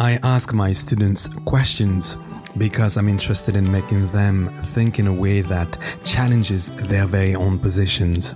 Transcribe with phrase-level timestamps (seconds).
[0.00, 2.16] I ask my students questions
[2.56, 7.58] because I'm interested in making them think in a way that challenges their very own
[7.58, 8.34] positions.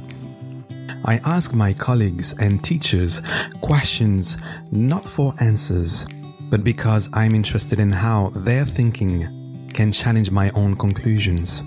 [1.06, 3.22] I ask my colleagues and teachers
[3.62, 4.36] questions
[4.72, 6.04] not for answers,
[6.50, 11.62] but because I'm interested in how their thinking can challenge my own conclusions.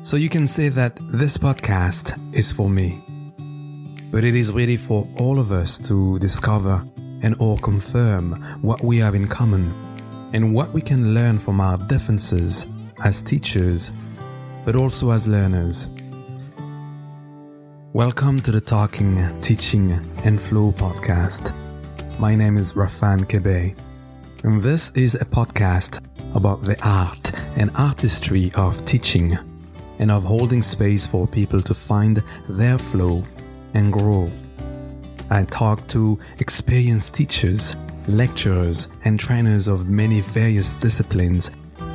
[0.00, 3.04] So you can say that this podcast is for me,
[4.10, 6.82] but it is really for all of us to discover
[7.22, 9.72] and or confirm what we have in common
[10.32, 12.68] and what we can learn from our differences
[13.04, 13.90] as teachers,
[14.64, 15.88] but also as learners.
[17.92, 19.92] Welcome to the Talking, Teaching,
[20.24, 21.52] and Flow podcast.
[22.18, 23.76] My name is Rafan Kebe,
[24.44, 26.04] and this is a podcast
[26.34, 29.38] about the art and artistry of teaching
[29.98, 33.22] and of holding space for people to find their flow
[33.74, 34.30] and grow.
[35.32, 37.74] I talk to experienced teachers,
[38.06, 41.50] lecturers, and trainers of many various disciplines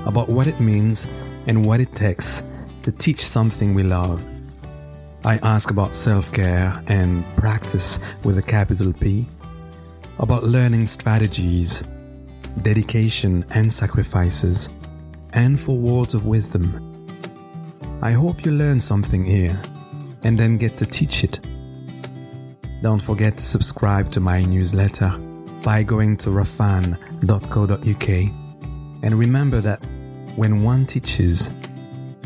[0.07, 1.07] about what it means
[1.45, 2.41] and what it takes
[2.81, 4.25] to teach something we love
[5.23, 9.27] I ask about self care and practice with a capital P,
[10.19, 11.83] about learning strategies,
[12.61, 14.69] dedication and sacrifices,
[15.33, 16.65] and for words of wisdom.
[18.01, 19.61] I hope you learn something here
[20.23, 21.39] and then get to teach it.
[22.81, 25.09] Don't forget to subscribe to my newsletter
[25.63, 28.09] by going to rafan.co.uk
[29.03, 29.83] and remember that
[30.35, 31.51] when one teaches,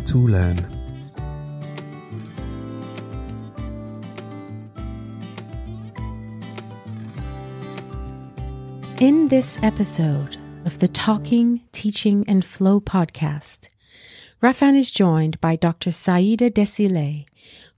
[0.06, 0.58] two learn.
[9.00, 13.70] In this episode of the Talking, Teaching, and Flow podcast,
[14.44, 15.92] Rafan is joined by Dr.
[15.92, 17.26] Saida Désilets,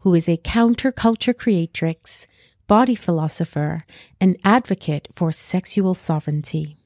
[0.01, 2.27] who is a counterculture creatrix,
[2.67, 3.81] body philosopher,
[4.19, 6.77] and advocate for sexual sovereignty.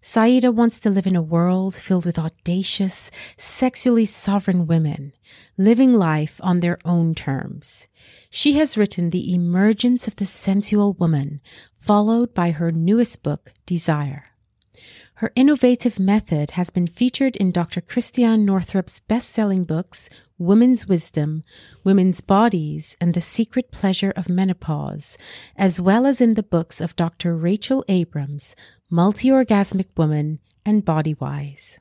[0.00, 5.12] Saida wants to live in a world filled with audacious, sexually sovereign women,
[5.56, 7.88] living life on their own terms.
[8.30, 11.40] She has written The Emergence of the Sensual Woman,
[11.80, 14.26] followed by her newest book, Desire.
[15.18, 17.80] Her innovative method has been featured in Dr.
[17.80, 20.08] Christiane Northrup's best selling books,
[20.38, 21.42] Women's Wisdom,
[21.82, 25.18] Women's Bodies, and The Secret Pleasure of Menopause,
[25.56, 27.36] as well as in the books of Dr.
[27.36, 28.54] Rachel Abrams,
[28.90, 31.78] Multi Orgasmic Woman, and Bodywise.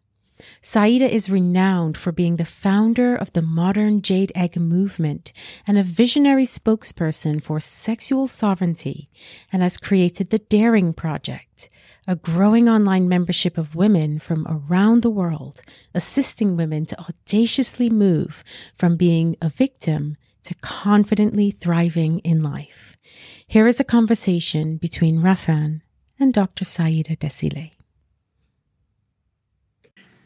[0.59, 5.31] Saida is renowned for being the founder of the modern Jade Egg movement
[5.67, 9.11] and a visionary spokesperson for sexual sovereignty
[9.53, 11.69] and has created the Daring Project,
[12.07, 15.61] a growing online membership of women from around the world,
[15.93, 18.43] assisting women to audaciously move
[18.75, 22.97] from being a victim to confidently thriving in life.
[23.45, 25.81] Here is a conversation between Rafan
[26.17, 26.63] and Dr.
[26.63, 27.71] Saida Désilets.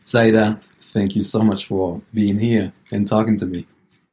[0.03, 0.59] Saida,
[0.93, 3.65] thank you so much for being here and talking to me.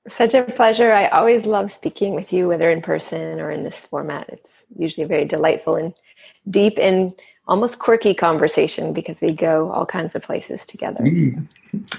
[0.08, 0.92] Such a pleasure.
[0.92, 4.28] I always love speaking with you, whether in person or in this format.
[4.30, 5.92] It's usually very delightful and
[6.50, 7.12] deep and
[7.48, 11.00] almost quirky conversation because we go all kinds of places together.
[11.00, 11.48] Mm,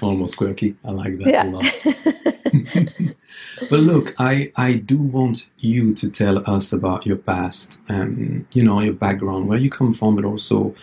[0.00, 0.76] almost quirky.
[0.84, 1.44] I like that yeah.
[1.44, 1.64] a lot.
[3.70, 8.62] but look, I, I do want you to tell us about your past, and you
[8.62, 10.74] know, your background, where you come from, but also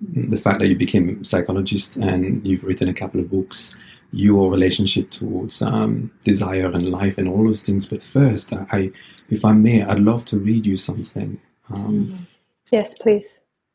[0.00, 3.74] the fact that you became a psychologist and you've written a couple of books,
[4.12, 7.86] your relationship towards um, desire and life and all those things.
[7.86, 8.90] But first, I,
[9.30, 11.40] if I may, I'd love to read you something.
[11.70, 12.22] Um, mm-hmm.
[12.70, 13.26] Yes, please.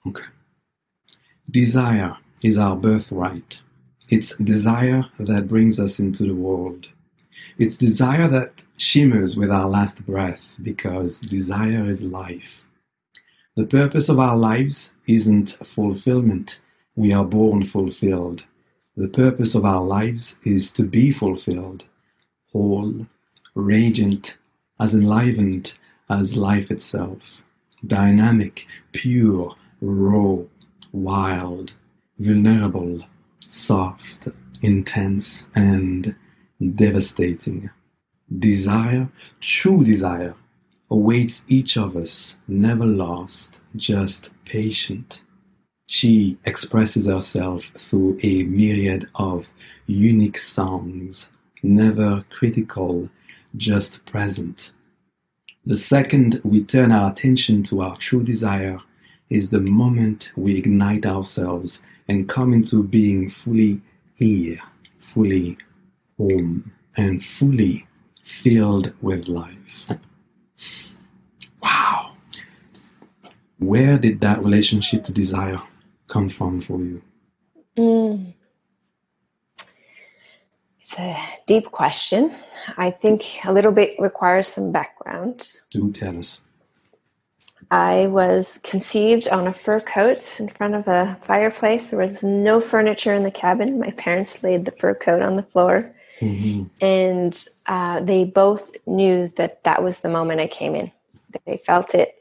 [0.07, 0.23] Okay.
[1.51, 3.61] Desire is our birthright.
[4.09, 6.89] It's desire that brings us into the world.
[7.57, 12.63] It's desire that shimmers with our last breath because desire is life.
[13.55, 16.61] The purpose of our lives isn't fulfillment.
[16.95, 18.45] We are born fulfilled.
[18.95, 21.85] The purpose of our lives is to be fulfilled,
[22.51, 23.07] whole,
[23.55, 24.37] radiant,
[24.79, 25.73] as enlivened
[26.09, 27.43] as life itself,
[27.85, 30.37] dynamic, pure, raw,
[30.91, 31.73] wild,
[32.19, 33.01] vulnerable,
[33.39, 34.27] soft,
[34.61, 36.15] intense, and
[36.75, 37.69] devastating.
[38.39, 39.09] Desire,
[39.39, 40.35] true desire,
[40.89, 45.23] awaits each of us, never lost, just patient.
[45.87, 49.51] She expresses herself through a myriad of
[49.85, 51.29] unique songs,
[51.63, 53.09] never critical,
[53.55, 54.73] just present.
[55.65, 58.79] The second we turn our attention to our true desire
[59.29, 63.81] is the moment we ignite ourselves and come into being fully
[64.15, 64.59] here,
[64.99, 65.57] fully
[66.17, 67.87] home, and fully
[68.23, 69.87] filled with life.
[71.61, 72.11] Wow.
[73.59, 75.57] where did that relationship to desire
[76.07, 77.01] come from for you?
[77.77, 78.33] Mm.
[80.81, 82.35] It's a deep question.
[82.77, 85.51] I think a little bit requires some background.
[85.71, 86.41] Do tell us.
[87.69, 91.89] I was conceived on a fur coat in front of a fireplace.
[91.89, 93.79] There was no furniture in the cabin.
[93.79, 95.93] My parents laid the fur coat on the floor.
[96.19, 96.83] Mm-hmm.
[96.83, 100.91] And uh, they both knew that that was the moment I came in.
[101.45, 102.15] They felt it.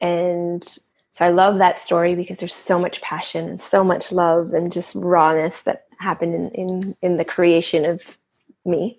[0.00, 0.64] And
[1.12, 4.72] so I love that story because there's so much passion and so much love and
[4.72, 8.18] just rawness that happened in, in, in the creation of
[8.64, 8.98] me.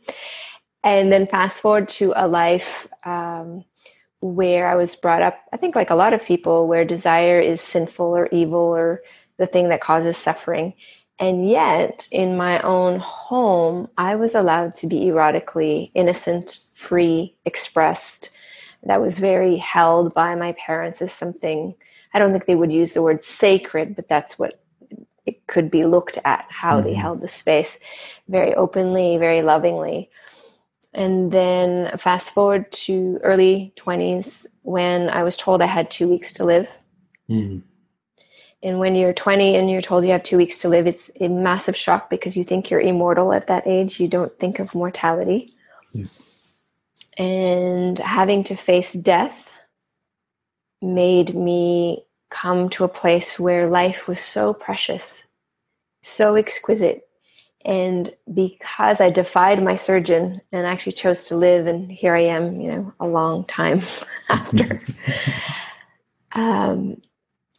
[0.84, 3.66] And then fast forward to a life um,
[4.24, 7.60] where I was brought up, I think, like a lot of people, where desire is
[7.60, 9.02] sinful or evil or
[9.38, 10.74] the thing that causes suffering.
[11.20, 18.30] And yet, in my own home, I was allowed to be erotically innocent, free, expressed.
[18.84, 21.76] That was very held by my parents as something,
[22.14, 24.62] I don't think they would use the word sacred, but that's what
[25.26, 26.88] it could be looked at, how mm-hmm.
[26.88, 27.78] they held the space
[28.28, 30.10] very openly, very lovingly.
[30.94, 36.34] And then fast forward to early 20s when I was told I had two weeks
[36.34, 36.70] to live.
[37.30, 37.60] Mm-hmm.
[38.64, 41.28] And when you're 20 and you're told you have two weeks to live, it's a
[41.28, 44.00] massive shock because you think you're immortal at that age.
[44.00, 45.54] You don't think of mortality.
[45.92, 46.06] Yeah.
[47.18, 49.50] And having to face death
[50.82, 55.24] made me come to a place where life was so precious,
[56.02, 57.08] so exquisite,
[57.66, 62.60] and because I defied my surgeon and actually chose to live, and here I am,
[62.60, 63.82] you know, a long time
[64.30, 64.82] after,
[66.34, 67.02] um,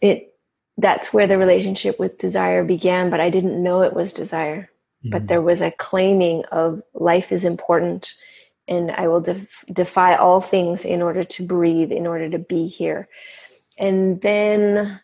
[0.01, 0.31] it
[0.77, 3.09] that's where the relationship with desire began.
[3.09, 4.71] But I didn't know it was desire.
[5.05, 5.11] Mm-hmm.
[5.11, 8.13] But there was a claiming of life is important,
[8.69, 12.67] and I will def- defy all things in order to breathe, in order to be
[12.67, 13.09] here.
[13.79, 15.01] And then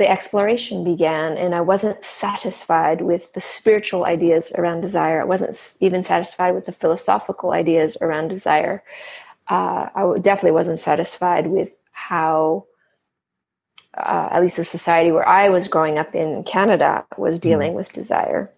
[0.00, 5.20] the exploration began and i wasn't satisfied with the spiritual ideas around desire.
[5.20, 8.82] I wasn't even satisfied with the philosophical ideas around desire.
[9.48, 12.64] Uh, i definitely wasn't satisfied with how
[13.94, 17.48] uh, at least the society where i was growing up in canada was hmm.
[17.48, 18.50] dealing with desire.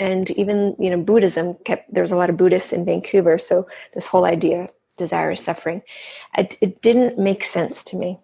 [0.00, 3.66] And even you know buddhism kept there was a lot of buddhists in vancouver so
[3.94, 5.82] this whole idea desire is suffering
[6.36, 8.18] it, it didn't make sense to me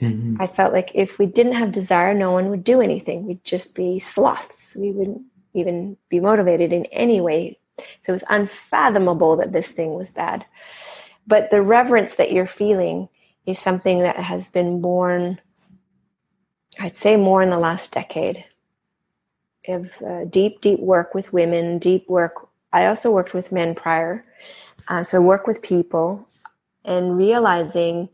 [0.00, 0.40] Mm-hmm.
[0.40, 3.26] I felt like if we didn't have desire, no one would do anything.
[3.26, 4.76] We'd just be sloths.
[4.78, 5.22] We wouldn't
[5.54, 7.58] even be motivated in any way.
[8.02, 10.46] So it was unfathomable that this thing was bad.
[11.26, 13.08] But the reverence that you're feeling
[13.46, 15.40] is something that has been born,
[16.78, 18.44] I'd say, more in the last decade
[19.66, 22.48] of uh, deep, deep work with women, deep work.
[22.72, 24.24] I also worked with men prior.
[24.86, 26.26] Uh, so work with people
[26.84, 28.08] and realizing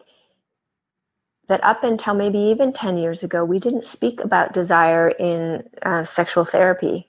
[1.48, 6.04] that up until maybe even 10 years ago, we didn't speak about desire in uh,
[6.04, 7.08] sexual therapy.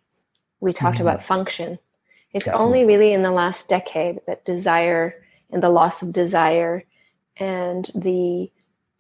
[0.60, 1.08] We talked mm-hmm.
[1.08, 1.80] about function.
[2.34, 6.84] It's only really in the last decade that desire and the loss of desire
[7.38, 8.52] and the,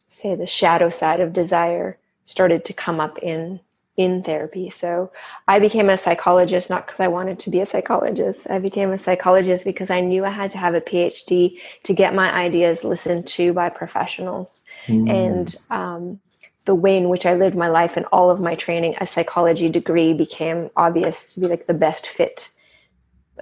[0.07, 3.59] say, the shadow side of desire started to come up in
[3.97, 4.69] in therapy.
[4.69, 5.11] So
[5.47, 8.47] I became a psychologist not because I wanted to be a psychologist.
[8.49, 12.13] I became a psychologist because I knew I had to have a PhD to get
[12.13, 14.63] my ideas listened to by professionals.
[14.87, 15.09] Mm.
[15.09, 16.19] And um,
[16.65, 19.69] the way in which I lived my life and all of my training, a psychology
[19.69, 22.51] degree became obvious to be like the best fit.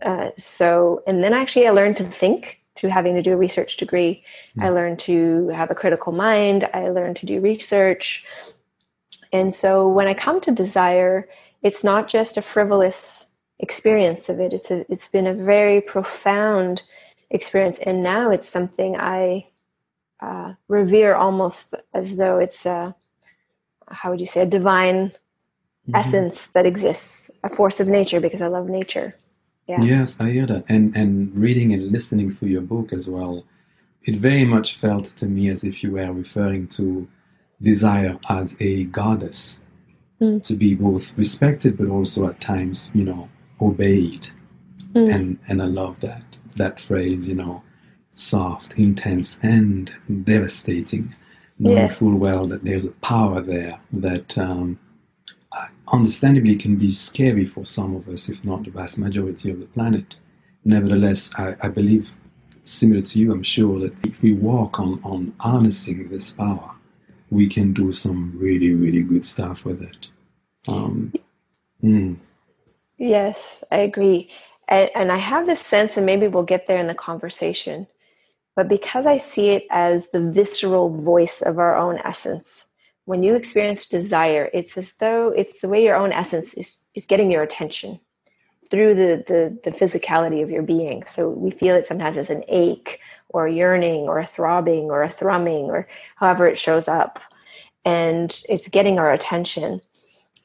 [0.01, 3.77] Uh, so, and then actually I learned to think through having to do a research
[3.77, 4.23] degree.
[4.57, 4.65] Mm.
[4.65, 6.69] I learned to have a critical mind.
[6.73, 8.25] I learned to do research.
[9.33, 11.27] And so when I come to desire,
[11.63, 13.25] it's not just a frivolous
[13.59, 14.53] experience of it.
[14.53, 16.83] It's a, it's been a very profound
[17.31, 19.47] experience, and now it's something I
[20.21, 22.95] uh, revere almost as though it's a
[23.89, 25.95] how would you say a divine mm-hmm.
[25.95, 29.15] essence that exists, a force of nature because I love nature.
[29.67, 29.81] Yeah.
[29.81, 33.43] Yes, I hear that, and and reading and listening through your book as well,
[34.03, 37.07] it very much felt to me as if you were referring to
[37.61, 39.61] desire as a goddess
[40.21, 40.43] mm.
[40.45, 43.29] to be both respected but also at times, you know,
[43.61, 44.27] obeyed.
[44.93, 45.13] Mm.
[45.15, 46.23] And and I love that
[46.55, 47.63] that phrase, you know,
[48.15, 49.93] soft, intense, and
[50.23, 51.15] devastating,
[51.57, 51.87] knowing yeah.
[51.87, 54.79] full well that there's a power there that um,
[55.91, 59.65] understandably can be scary for some of us, if not the vast majority of the
[59.67, 60.17] planet.
[60.65, 62.13] Nevertheless, I, I believe,
[62.63, 66.71] similar to you, I'm sure that if we walk on, on harnessing this power,
[67.33, 70.07] we can do some really, really good stuff with it.
[70.67, 71.11] Um,
[71.83, 72.15] mm.
[72.97, 74.29] Yes, I agree.
[74.67, 77.87] And, and I have this sense, and maybe we'll get there in the conversation,
[78.55, 82.65] but because I see it as the visceral voice of our own essence,
[83.05, 87.05] when you experience desire, it's as though it's the way your own essence is, is
[87.05, 87.99] getting your attention
[88.73, 91.03] through the, the, the physicality of your being.
[91.05, 92.99] So we feel it sometimes as an ache
[93.29, 97.19] or a yearning or a throbbing or a thrumming or however it shows up.
[97.85, 99.81] And it's getting our attention.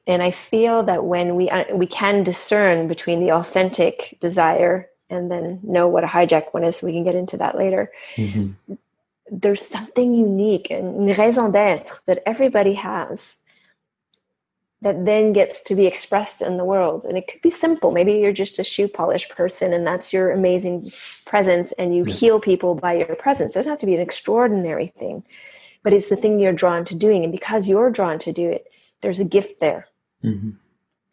[0.06, 5.30] And I feel that when we, uh, we can discern between the authentic desire and
[5.30, 6.76] then know what a hijack one is.
[6.76, 7.90] So we can get into that later.
[8.16, 8.74] Mm-hmm.
[9.30, 13.36] There's something unique and raison d'être that everybody has
[14.80, 17.04] that then gets to be expressed in the world.
[17.04, 17.90] And it could be simple.
[17.90, 20.90] Maybe you're just a shoe polish person and that's your amazing
[21.26, 23.52] presence and you heal people by your presence.
[23.52, 25.24] It doesn't have to be an extraordinary thing,
[25.82, 27.24] but it's the thing you're drawn to doing.
[27.24, 28.70] And because you're drawn to do it,
[29.00, 29.88] there's a gift there.
[30.22, 30.50] Mm-hmm.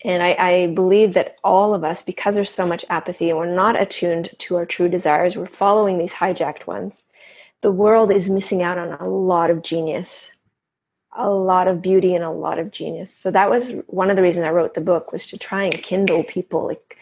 [0.03, 3.53] And I, I, believe that all of us, because there's so much apathy and we're
[3.53, 7.03] not attuned to our true desires, we're following these hijacked ones.
[7.61, 10.34] The world is missing out on a lot of genius,
[11.15, 13.13] a lot of beauty, and a lot of genius.
[13.13, 15.73] So that was one of the reasons I wrote the book was to try and
[15.73, 16.67] kindle people.
[16.67, 16.97] Like,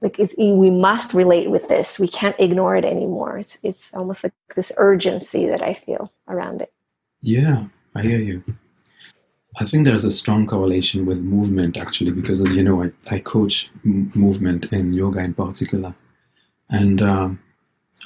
[0.00, 1.98] like we must relate with this.
[1.98, 3.38] We can't ignore it anymore.
[3.38, 6.72] It's it's almost like this urgency that I feel around it.
[7.22, 7.64] Yeah,
[7.94, 8.44] I hear you.
[9.60, 13.18] I think there's a strong correlation with movement, actually, because as you know, I, I
[13.20, 15.94] coach m- movement in yoga in particular.
[16.70, 17.38] And um,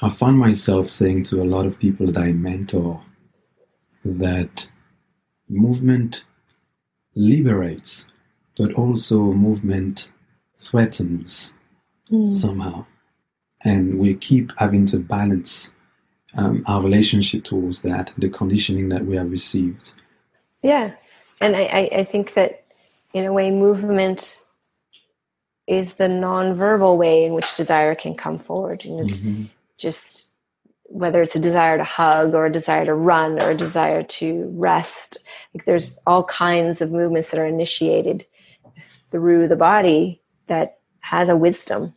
[0.03, 3.01] I find myself saying to a lot of people that I mentor
[4.05, 4.69] that
[5.49, 6.25] movement
[7.15, 8.05] liberates,
[8.57, 10.11] but also movement
[10.57, 11.53] threatens
[12.11, 12.31] mm.
[12.31, 12.85] somehow.
[13.63, 15.73] And we keep having to balance
[16.35, 19.93] um, our relationship towards that, the conditioning that we have received.
[20.61, 20.91] Yeah,
[21.41, 22.63] and I, I think that
[23.13, 24.39] in a way movement
[25.67, 29.43] is the nonverbal way in which desire can come forward you know mm-hmm.
[29.77, 30.28] just
[30.89, 34.51] whether it's a desire to hug or a desire to run or a desire to
[34.55, 35.17] rest
[35.53, 38.25] like there's all kinds of movements that are initiated
[39.11, 41.93] through the body that has a wisdom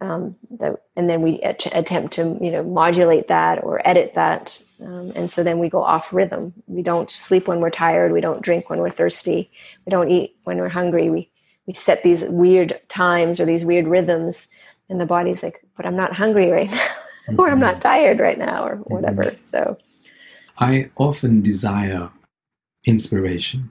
[0.00, 4.60] um, that, and then we at- attempt to you know modulate that or edit that
[4.82, 6.52] um, and so then we go off rhythm.
[6.66, 8.12] We don't sleep when we're tired.
[8.12, 9.50] We don't drink when we're thirsty.
[9.86, 11.10] We don't eat when we're hungry.
[11.10, 11.30] We
[11.66, 14.48] we set these weird times or these weird rhythms
[14.88, 16.88] and the body's like but i'm not hungry right now.
[17.38, 19.50] or i'm not tired right now or whatever mm-hmm.
[19.50, 19.76] so
[20.58, 22.10] i often desire
[22.84, 23.70] inspiration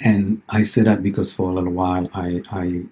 [0.00, 2.82] and i say that because for a little while i i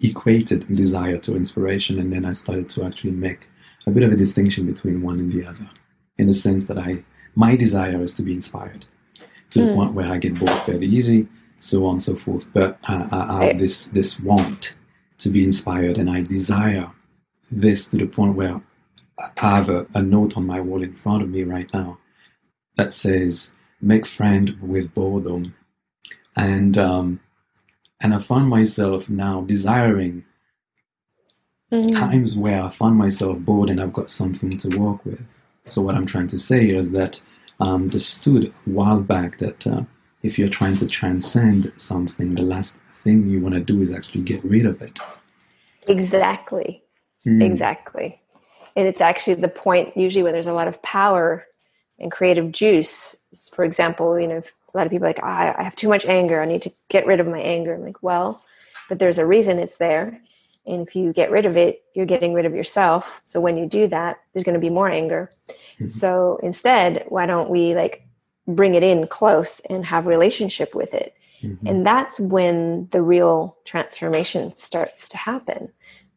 [0.00, 3.48] equated desire to inspiration, and then I started to actually make
[3.86, 5.68] a bit of a distinction between one and the other,
[6.18, 8.84] in the sense that I my desire is to be inspired
[9.50, 9.62] to mm.
[9.62, 9.74] the hmm.
[9.74, 11.26] point where I get bored fairly easy,
[11.58, 12.52] so on and so forth.
[12.52, 14.74] But uh, I, have this this want
[15.18, 16.90] to be inspired, and I desire
[17.58, 18.60] this to the point where
[19.18, 21.98] I have a, a note on my wall in front of me right now
[22.76, 25.54] that says "Make friend with boredom,"
[26.36, 27.20] and um,
[28.00, 30.24] and I find myself now desiring
[31.72, 31.92] mm.
[31.92, 35.24] times where I find myself bored and I've got something to work with.
[35.64, 37.20] So, what I'm trying to say is that
[37.60, 39.82] I understood a while back that uh,
[40.22, 44.22] if you're trying to transcend something, the last thing you want to do is actually
[44.22, 44.98] get rid of it.
[45.88, 46.83] Exactly.
[47.26, 47.42] Mm.
[47.42, 48.20] Exactly.
[48.76, 51.46] And it's actually the point usually where there's a lot of power
[51.98, 53.16] and creative juice.
[53.52, 54.42] For example, you know,
[54.74, 56.42] a lot of people like oh, I have too much anger.
[56.42, 57.74] I need to get rid of my anger.
[57.74, 58.42] I'm like, well,
[58.88, 60.20] but there's a reason it's there.
[60.66, 63.20] And if you get rid of it, you're getting rid of yourself.
[63.24, 65.30] So when you do that, there's going to be more anger.
[65.48, 65.88] Mm-hmm.
[65.88, 68.06] So instead, why don't we like
[68.46, 71.14] bring it in close and have relationship with it?
[71.42, 71.66] Mm-hmm.
[71.66, 75.70] And that's when the real transformation starts to happen.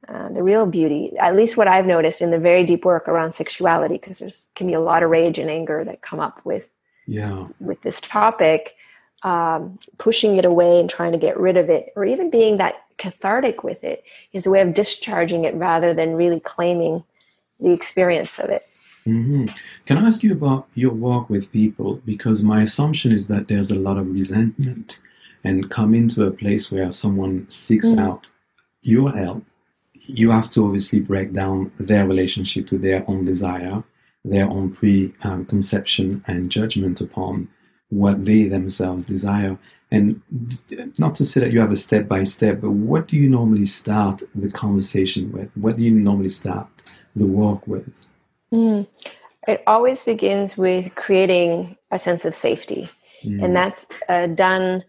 [0.10, 3.34] Uh, the real beauty, at least what I've noticed in the very deep work around
[3.34, 6.70] sexuality, because there's can be a lot of rage and anger that come up with
[7.06, 7.48] yeah.
[7.60, 8.76] with this topic,
[9.24, 12.76] um, pushing it away and trying to get rid of it, or even being that
[12.98, 17.04] cathartic with it, is a way of discharging it rather than really claiming
[17.60, 18.64] the experience of it.
[19.06, 19.46] Mm-hmm.
[19.86, 22.02] Can I ask you about your work with people?
[22.06, 25.00] Because my assumption is that there's a lot of resentment,
[25.44, 28.00] and come into a place where someone seeks mm.
[28.00, 28.30] out
[28.82, 29.44] your help,
[30.06, 33.84] you have to obviously break down their relationship to their own desire
[34.30, 37.50] their own preconception and judgment upon
[37.90, 39.58] what they themselves desire.
[39.90, 40.22] And
[40.98, 43.66] not to say that you have a step by step, but what do you normally
[43.66, 45.56] start the conversation with?
[45.56, 46.68] What do you normally start
[47.16, 47.90] the work with?
[48.52, 48.88] Mm.
[49.48, 52.90] It always begins with creating a sense of safety.
[53.24, 53.46] Mm.
[53.46, 54.84] And that's uh, done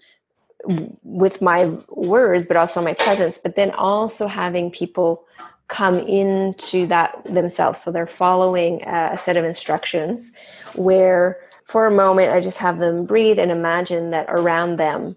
[1.02, 5.24] with my words, but also my presence, but then also having people
[5.68, 7.82] come into that themselves.
[7.82, 10.32] So they're following a set of instructions
[10.74, 15.16] where, for a moment, I just have them breathe and imagine that around them,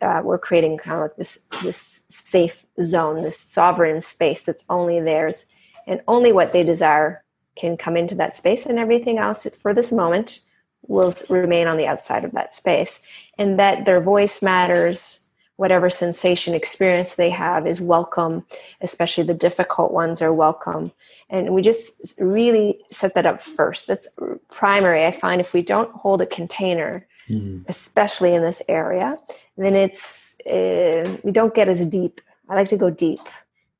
[0.00, 5.00] uh, we're creating kind of like this this safe zone, this sovereign space that's only
[5.00, 5.46] theirs,
[5.86, 7.22] and only what they desire
[7.56, 10.40] can come into that space, and everything else for this moment
[10.88, 13.00] will remain on the outside of that space,
[13.38, 15.26] and that their voice matters
[15.56, 18.44] whatever sensation experience they have is welcome,
[18.82, 20.92] especially the difficult ones are welcome.
[21.30, 23.86] And we just really set that up first.
[23.86, 24.06] That's
[24.50, 25.06] primary.
[25.06, 27.62] I find if we don't hold a container, mm-hmm.
[27.68, 29.18] especially in this area,
[29.56, 32.20] then it's uh, we don't get as deep.
[32.48, 33.20] I like to go deep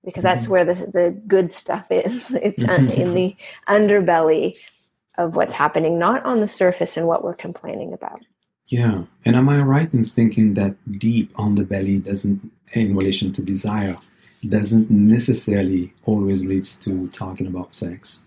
[0.02, 0.52] because that's mm-hmm.
[0.52, 2.34] where the the good stuff is.
[2.42, 2.62] It's
[2.98, 3.36] in the
[3.68, 4.58] underbelly
[5.18, 8.20] of what's happening, not on the surface and what we're complaining about.
[8.68, 9.04] Yeah.
[9.24, 13.42] And am I right in thinking that deep on the belly doesn't, in relation to
[13.42, 13.96] desire,
[14.48, 18.18] doesn't necessarily always leads to talking about sex?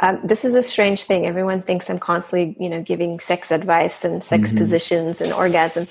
[0.00, 1.26] Um, this is a strange thing.
[1.26, 4.58] Everyone thinks I'm constantly, you know, giving sex advice and sex mm-hmm.
[4.58, 5.88] positions and orgasm,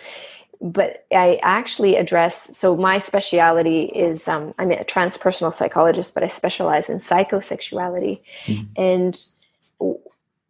[0.61, 2.57] but I actually address.
[2.57, 8.81] So my speciality is um, I'm a transpersonal psychologist, but I specialize in psychosexuality, mm-hmm.
[8.81, 9.21] and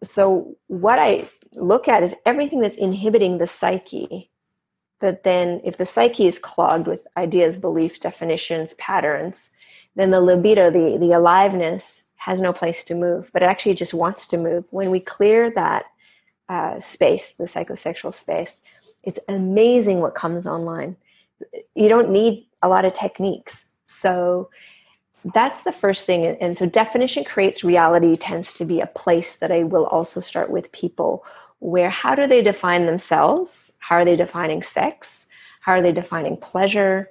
[0.04, 4.30] so what I look at is everything that's inhibiting the psyche.
[5.02, 9.50] That then if the psyche is clogged with ideas beliefs definitions patterns
[9.96, 13.94] then the libido the, the aliveness has no place to move but it actually just
[13.94, 14.66] wants to move.
[14.72, 15.86] When we clear that
[16.50, 18.60] uh, space the psychosexual space
[19.04, 20.98] it's amazing what comes online.
[21.76, 23.68] You don't need a lot of techniques.
[23.86, 24.50] So
[25.34, 26.26] that's the first thing.
[26.26, 30.50] And so definition creates reality tends to be a place that i will also start
[30.50, 31.26] with people
[31.60, 33.72] where how do they define themselves?
[33.80, 35.28] How are they defining sex?
[35.62, 37.10] How are they defining pleasure?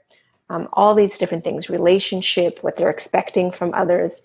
[0.50, 4.22] Um, all these different things relationship what they're expecting from others.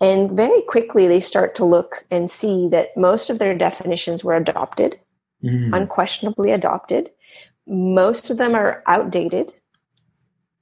[0.00, 4.34] And very quickly they start to look and see that most of their definitions were
[4.34, 4.98] adopted
[5.44, 5.76] mm.
[5.76, 7.10] unquestionably adopted.
[7.66, 9.52] Most of them are outdated.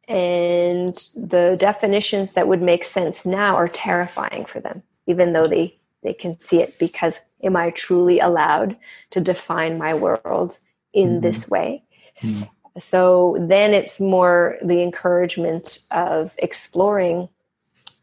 [0.08, 5.76] And the definitions that would make sense now are terrifying for them even though they
[6.02, 8.76] they can see it because am i truly allowed
[9.10, 10.58] to define my world
[10.92, 11.20] in mm-hmm.
[11.20, 11.82] this way
[12.22, 12.44] mm-hmm.
[12.78, 17.28] so then it's more the encouragement of exploring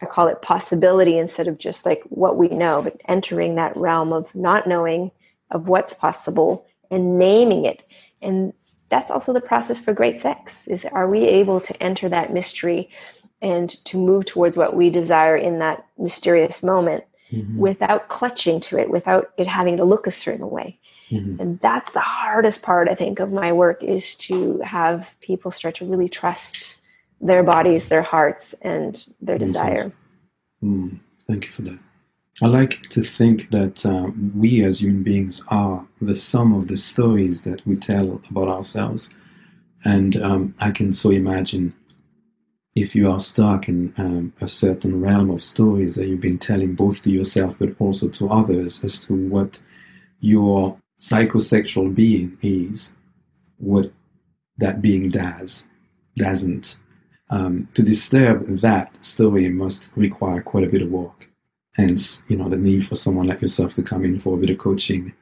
[0.02, 4.14] i call it possibility instead of just like what we know but entering that realm
[4.14, 5.12] of not knowing
[5.52, 7.84] of what's possible and naming it
[8.22, 8.54] and
[8.90, 12.90] that's also the process for great sex is are we able to enter that mystery
[13.42, 17.04] and to move towards what we desire in that mysterious moment
[17.36, 17.58] mm-hmm.
[17.58, 20.80] without clutching to it without it having to look a certain way
[21.12, 21.40] mm-hmm.
[21.40, 25.76] and that's the hardest part i think of my work is to have people start
[25.76, 26.82] to really trust
[27.22, 29.92] their bodies their hearts and their desire
[30.64, 31.80] mm, thank you for that
[32.42, 36.76] I like to think that uh, we as human beings are the sum of the
[36.76, 39.10] stories that we tell about ourselves.
[39.86, 41.74] And um, I can so imagine
[42.76, 46.76] if you are stuck in um, a certain realm of stories that you've been telling
[46.76, 49.62] both to yourself but also to others as to what
[50.20, 52.94] your psychosexual being is,
[53.58, 53.92] what
[54.58, 55.68] that being does,
[56.18, 56.78] doesn't.
[57.30, 61.30] Um, to disturb that story must require quite a bit of work.
[61.76, 64.50] Hence, you know, the need for someone like yourself to come in for a bit
[64.50, 65.14] of coaching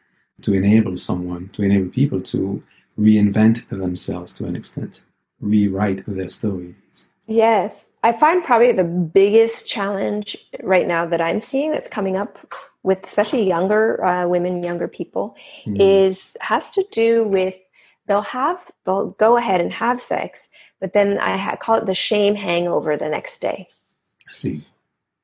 [0.41, 2.61] to enable someone, to enable people to
[2.99, 5.03] reinvent themselves to an extent,
[5.39, 7.07] rewrite their stories.
[7.27, 7.87] Yes.
[8.03, 12.37] I find probably the biggest challenge right now that I'm seeing that's coming up
[12.83, 15.77] with especially younger uh, women, younger people, mm.
[15.79, 17.55] is has to do with
[18.07, 20.49] they'll have they'll go ahead and have sex,
[20.81, 23.67] but then I call it the shame hangover the next day.
[24.27, 24.65] I see.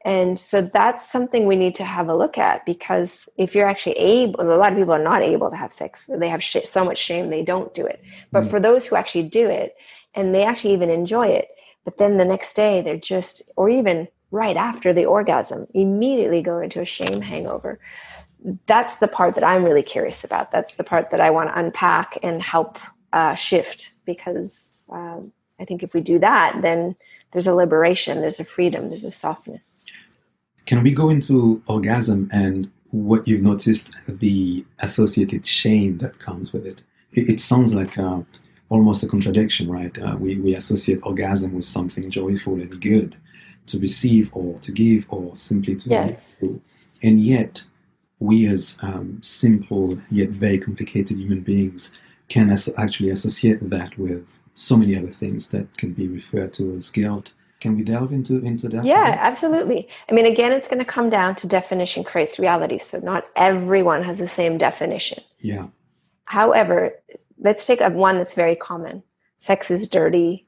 [0.05, 3.97] And so that's something we need to have a look at because if you're actually
[3.97, 5.99] able, a lot of people are not able to have sex.
[6.07, 8.01] They have sh- so much shame they don't do it.
[8.31, 8.49] But mm.
[8.49, 9.75] for those who actually do it
[10.15, 11.49] and they actually even enjoy it,
[11.89, 16.59] but then the next day they're just, or even right after the orgasm, immediately go
[16.59, 17.79] into a shame hangover.
[18.67, 20.51] That's the part that I'm really curious about.
[20.51, 22.77] That's the part that I want to unpack and help
[23.11, 26.95] uh, shift because um, I think if we do that, then
[27.33, 29.81] there's a liberation, there's a freedom, there's a softness.
[30.67, 36.67] Can we go into orgasm and what you've noticed the associated shame that comes with
[36.67, 36.83] it?
[37.13, 38.21] It, it sounds like uh,
[38.69, 39.97] almost a contradiction, right?
[40.01, 43.15] Uh, we, we associate orgasm with something joyful and good
[43.67, 46.07] to receive or to give or simply to yes.
[46.07, 46.61] live through.
[47.03, 47.63] And yet,
[48.19, 51.91] we as um, simple yet very complicated human beings
[52.27, 56.75] can as- actually associate that with so many other things that can be referred to
[56.75, 58.85] as guilt, Can we delve into into that?
[58.85, 59.89] Yeah, absolutely.
[60.09, 62.77] I mean, again, it's going to come down to definition creates reality.
[62.77, 65.23] So not everyone has the same definition.
[65.39, 65.67] Yeah.
[66.25, 66.93] However,
[67.39, 69.03] let's take a one that's very common.
[69.39, 70.47] Sex is dirty,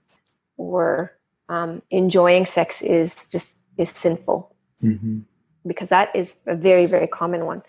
[0.57, 1.17] or
[1.49, 4.55] um, enjoying sex is just is sinful.
[4.83, 5.19] Mm-hmm.
[5.65, 7.61] Because that is a very very common one.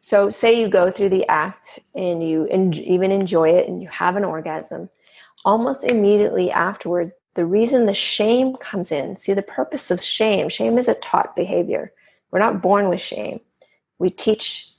[0.00, 3.88] So, say you go through the act and you en- even enjoy it and you
[3.88, 4.90] have an orgasm,
[5.44, 10.78] almost immediately afterward, the reason the shame comes in see, the purpose of shame shame
[10.78, 11.92] is a taught behavior.
[12.30, 13.40] We're not born with shame.
[13.98, 14.70] We teach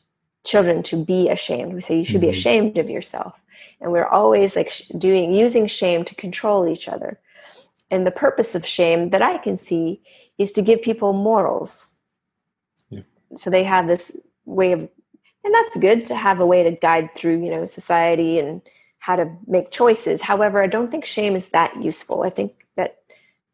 [0.45, 1.73] children to be ashamed.
[1.73, 2.21] We say you should mm-hmm.
[2.21, 3.33] be ashamed of yourself.
[3.81, 7.19] And we're always like doing, using shame to control each other.
[7.91, 10.01] And the purpose of shame that I can see
[10.37, 11.87] is to give people morals.
[12.89, 13.01] Yeah.
[13.37, 14.11] So they have this
[14.45, 14.89] way of
[15.43, 18.61] and that's good to have a way to guide through you know society and
[18.99, 22.97] how to make choices however i don't think shame is that useful i think that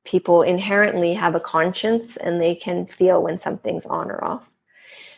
[0.03, 4.49] people inherently have a conscience and they can feel when something's on or off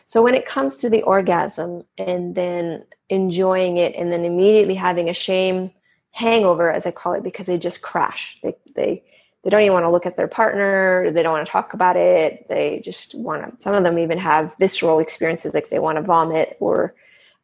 [0.08, 5.10] so when it comes to the orgasm and then enjoying it and then immediately having
[5.10, 5.72] a shame
[6.12, 9.04] hangover as i call it because they just crash they they
[9.43, 11.96] they don't even want to look at their partner they don't want to talk about
[11.96, 15.98] it they just want to some of them even have visceral experiences like they want
[15.98, 16.96] to vomit or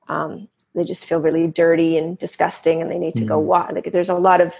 [0.09, 3.29] um, they just feel really dirty and disgusting and they need to mm-hmm.
[3.29, 4.53] go walk like there's a lot of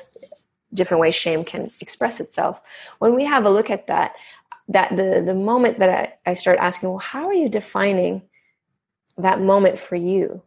[0.74, 2.62] different ways shame can express itself
[3.00, 4.14] when we have a look at that
[4.68, 8.24] that the the moment that I, I start asking well how are you defining
[9.18, 10.42] that moment for you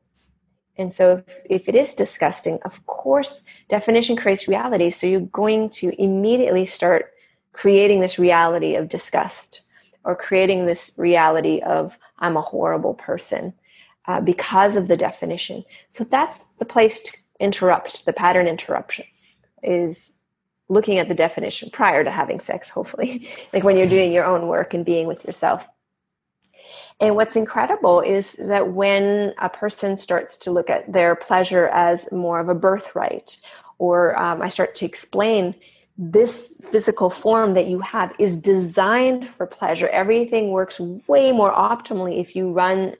[0.78, 4.90] and so if, if it is disgusting, of course, definition creates reality.
[4.90, 7.12] So you're going to immediately start
[7.52, 9.62] creating this reality of disgust
[10.04, 13.54] or creating this reality of I'm a horrible person
[14.06, 15.64] uh, because of the definition.
[15.90, 19.04] So that's the place to interrupt the pattern interruption
[19.62, 20.12] is
[20.68, 24.48] looking at the definition prior to having sex, hopefully, like when you're doing your own
[24.48, 25.68] work and being with yourself.
[26.98, 32.10] And what's incredible is that when a person starts to look at their pleasure as
[32.10, 33.36] more of a birthright,
[33.78, 35.54] or um, I start to explain
[35.98, 39.88] this physical form that you have is designed for pleasure.
[39.88, 42.94] Everything works way more optimally if you run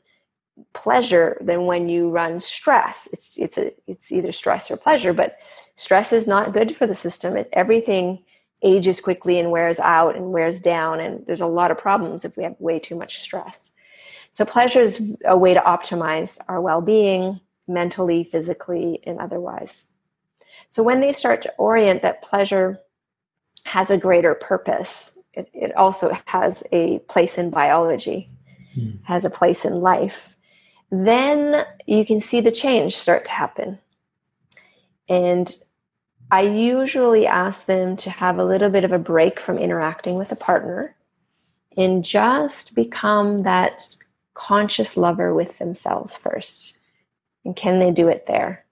[0.73, 3.09] pleasure than when you run stress.
[3.13, 5.37] It's it's a it's either stress or pleasure, but
[5.77, 7.37] stress is not good for the system.
[7.37, 8.25] It, everything
[8.63, 12.37] ages quickly and wears out and wears down, and there's a lot of problems if
[12.37, 13.71] we have way too much stress.
[14.33, 19.85] So, pleasure is a way to optimize our well being mentally, physically, and otherwise.
[20.71, 22.81] So, when they start to orient that pleasure
[23.65, 28.29] has a greater purpose, it, it also has a place in biology,
[28.75, 28.93] hmm.
[29.05, 30.37] has a place in life,
[30.91, 33.79] then you can see the change start to happen.
[35.09, 35.55] And
[36.31, 40.33] I usually ask them to have a little bit of a break from interacting with
[40.33, 40.97] a partner
[41.77, 43.97] and just become that
[44.37, 46.77] conscious lover with themselves first?
[47.45, 48.65] And can they do it there?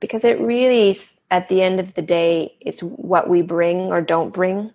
[0.00, 0.98] Because it really,
[1.30, 4.72] at the end of the day, it's what we bring or don't bring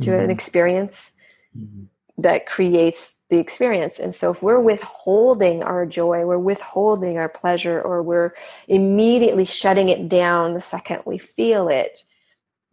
[0.00, 0.20] to mm-hmm.
[0.20, 1.10] an experience
[1.56, 1.84] mm-hmm.
[2.18, 3.98] that creates the experience.
[3.98, 8.34] And so if we're withholding our joy, we're withholding our pleasure, or we're
[8.68, 12.02] immediately shutting it down the second we feel it,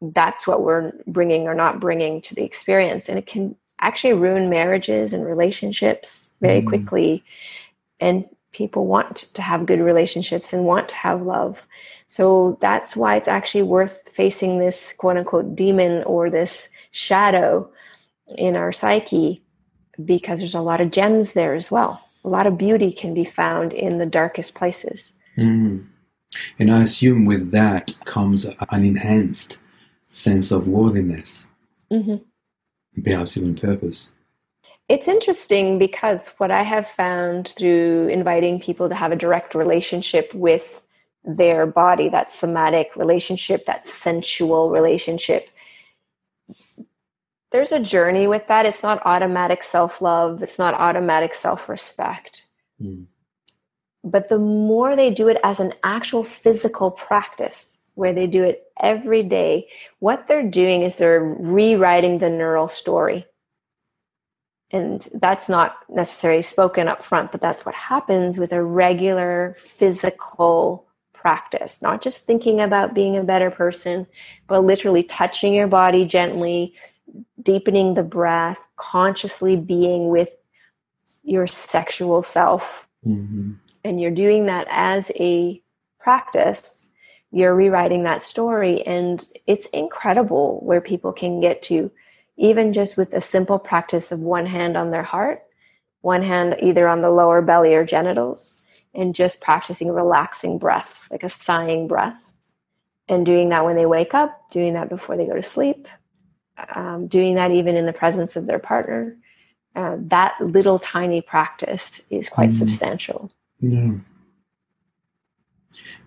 [0.01, 3.07] that's what we're bringing or not bringing to the experience.
[3.07, 6.67] And it can actually ruin marriages and relationships very mm.
[6.67, 7.23] quickly.
[8.01, 11.65] And people want to have good relationships and want to have love.
[12.09, 17.71] So that's why it's actually worth facing this quote unquote demon or this shadow
[18.35, 19.41] in our psyche
[20.05, 22.03] because there's a lot of gems there as well.
[22.23, 25.13] A lot of beauty can be found in the darkest places.
[25.37, 25.87] Mm.
[26.59, 29.57] And I assume with that comes an enhanced
[30.09, 31.47] sense of worthiness.
[31.91, 32.23] Mm-hmm
[33.03, 34.11] perhaps even purpose.
[34.87, 40.33] It's interesting because what I have found through inviting people to have a direct relationship
[40.33, 40.81] with
[41.23, 45.49] their body, that somatic relationship, that sensual relationship,
[47.51, 48.65] there's a journey with that.
[48.65, 52.45] It's not automatic self love, it's not automatic self respect.
[52.81, 53.05] Mm.
[54.03, 58.63] But the more they do it as an actual physical practice, where they do it
[58.79, 59.67] every day,
[59.99, 63.25] what they're doing is they're rewriting the neural story.
[64.71, 70.85] And that's not necessarily spoken up front, but that's what happens with a regular physical
[71.11, 71.81] practice.
[71.81, 74.07] Not just thinking about being a better person,
[74.47, 76.75] but literally touching your body gently,
[77.41, 80.35] deepening the breath, consciously being with
[81.23, 82.87] your sexual self.
[83.05, 83.53] Mm-hmm.
[83.83, 85.61] And you're doing that as a
[85.99, 86.83] practice
[87.31, 88.85] you're rewriting that story.
[88.85, 91.91] And it's incredible where people can get to,
[92.37, 95.43] even just with a simple practice of one hand on their heart,
[96.01, 101.23] one hand either on the lower belly or genitals, and just practicing relaxing breaths, like
[101.23, 102.19] a sighing breath.
[103.07, 105.87] And doing that when they wake up, doing that before they go to sleep,
[106.75, 109.15] um, doing that even in the presence of their partner.
[109.75, 112.59] Uh, that little tiny practice is quite mm.
[112.59, 113.31] substantial.
[113.59, 113.93] Yeah.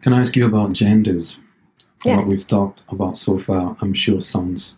[0.02, 1.38] Can I ask you about genders?
[2.04, 2.16] Yeah.
[2.16, 4.76] What we've talked about so far, I'm sure sounds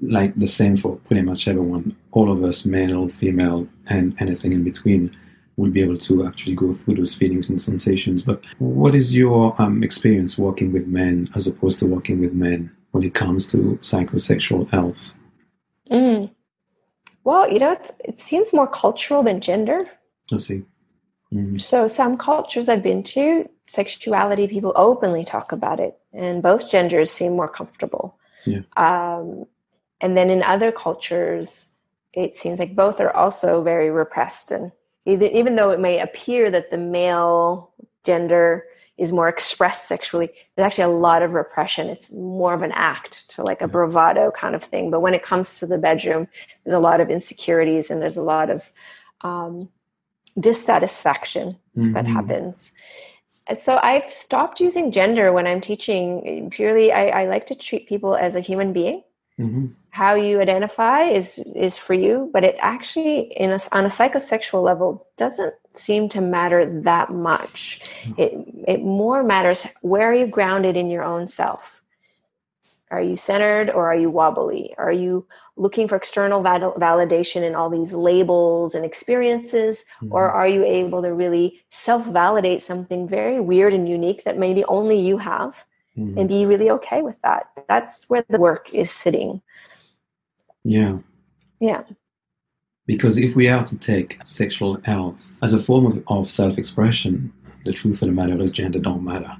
[0.00, 1.94] like the same for pretty much everyone.
[2.12, 5.14] All of us, male, female, and anything in between,
[5.56, 8.22] will be able to actually go through those feelings and sensations.
[8.22, 12.70] But what is your um, experience working with men as opposed to working with men
[12.92, 15.14] when it comes to psychosexual health?
[15.90, 16.30] Mm.
[17.24, 19.86] Well, you know, it seems more cultural than gender.
[20.32, 20.62] I see.
[21.32, 21.58] Mm-hmm.
[21.58, 27.10] So, some cultures I've been to, sexuality, people openly talk about it, and both genders
[27.10, 28.18] seem more comfortable.
[28.46, 28.60] Yeah.
[28.76, 29.44] Um,
[30.00, 31.72] and then in other cultures,
[32.12, 34.50] it seems like both are also very repressed.
[34.50, 34.72] And
[35.04, 37.72] even though it may appear that the male
[38.04, 38.64] gender
[38.98, 41.88] is more expressed sexually, there's actually a lot of repression.
[41.88, 44.90] It's more of an act to like a bravado kind of thing.
[44.90, 46.26] But when it comes to the bedroom,
[46.64, 48.70] there's a lot of insecurities and there's a lot of
[49.20, 49.68] um,
[50.38, 51.92] dissatisfaction mm-hmm.
[51.92, 52.72] that happens.
[53.46, 56.50] And so I've stopped using gender when I'm teaching.
[56.50, 59.02] Purely, I, I like to treat people as a human being.
[59.38, 59.66] Mm-hmm.
[59.90, 64.62] How you identify is is for you, but it actually, in a, on a psychosexual
[64.62, 67.80] level, doesn't seem to matter that much.
[68.02, 68.20] Mm-hmm.
[68.20, 71.78] It it more matters where are you grounded in your own self.
[72.90, 74.74] Are you centered or are you wobbly?
[74.78, 79.84] Are you looking for external val- validation in all these labels and experiences?
[80.02, 80.14] Mm-hmm.
[80.14, 84.64] Or are you able to really self validate something very weird and unique that maybe
[84.64, 85.64] only you have
[85.98, 86.18] mm-hmm.
[86.18, 87.50] and be really okay with that?
[87.68, 89.42] That's where the work is sitting.
[90.68, 90.98] Yeah.
[91.60, 91.82] Yeah.
[92.86, 97.32] Because if we are to take sexual health as a form of, of self expression,
[97.64, 99.34] the truth of the matter is gender don't matter.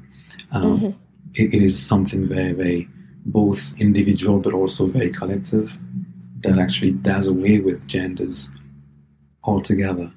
[0.52, 0.86] Um, mm-hmm.
[1.34, 2.88] it, it is something very, very
[3.26, 5.76] both individual but also very collective
[6.40, 8.50] that actually does away with genders
[9.44, 10.10] altogether.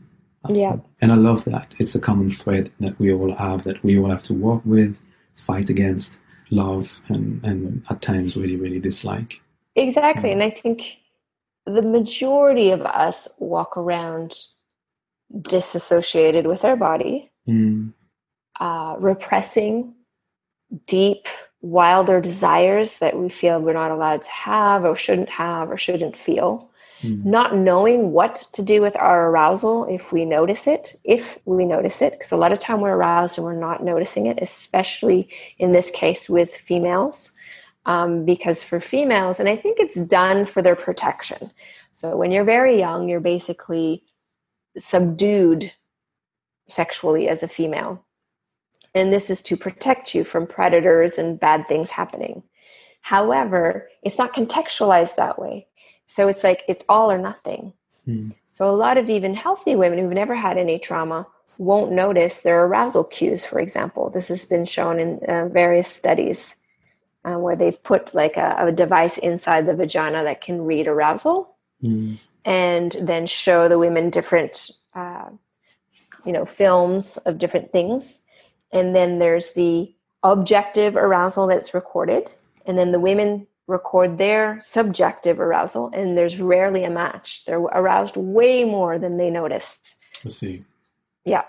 [0.48, 0.78] Yeah.
[1.02, 1.74] And I love that.
[1.78, 5.00] It's a common thread that we all have, that we all have to work with,
[5.36, 6.22] fight against,
[6.52, 9.42] love, and, and at times really, really dislike.
[9.76, 10.30] Exactly.
[10.30, 10.34] Mm.
[10.34, 11.01] And I think
[11.66, 14.36] the majority of us walk around
[15.42, 17.94] disassociated with our bodies, mm.
[18.60, 19.94] uh, repressing
[20.88, 21.28] deep
[21.62, 26.18] wilder desires that we feel we're not allowed to have or shouldn't have or shouldn't
[26.18, 26.70] feel.
[27.02, 27.26] Mm.
[27.26, 32.02] Not knowing what to do with our arousal if we notice it, if we notice
[32.02, 35.72] it, because a lot of time we're aroused and we're not noticing it, especially in
[35.72, 37.34] this case with females.
[37.88, 41.52] Um, because for females, and I think it's done for their protection.
[41.94, 44.04] So when you're very young, you're basically
[44.78, 45.72] subdued
[46.68, 48.06] sexually as a female
[48.94, 52.44] and this is to protect you from predators and bad things happening.
[53.02, 55.68] However, it's not contextualized that way.
[56.08, 57.74] So it's like it's all or nothing.
[58.08, 58.34] Mm.
[58.52, 61.26] So a lot of even healthy women who've never had any trauma
[61.58, 64.10] won't notice their arousal cues, for example.
[64.10, 66.56] This has been shown in uh, various studies
[67.24, 71.56] uh, where they've put like a, a, device inside the vagina that can read arousal
[71.84, 72.18] mm.
[72.46, 75.30] and then show the women different, uh,
[76.26, 78.22] you know, films of different things.
[78.72, 82.32] And then there's the objective arousal that's recorded.
[82.66, 87.44] And then the women record their subjective arousal and there's rarely a match.
[87.46, 89.96] They're aroused way more than they noticed.
[90.26, 90.64] I see.
[91.24, 91.44] Yeah.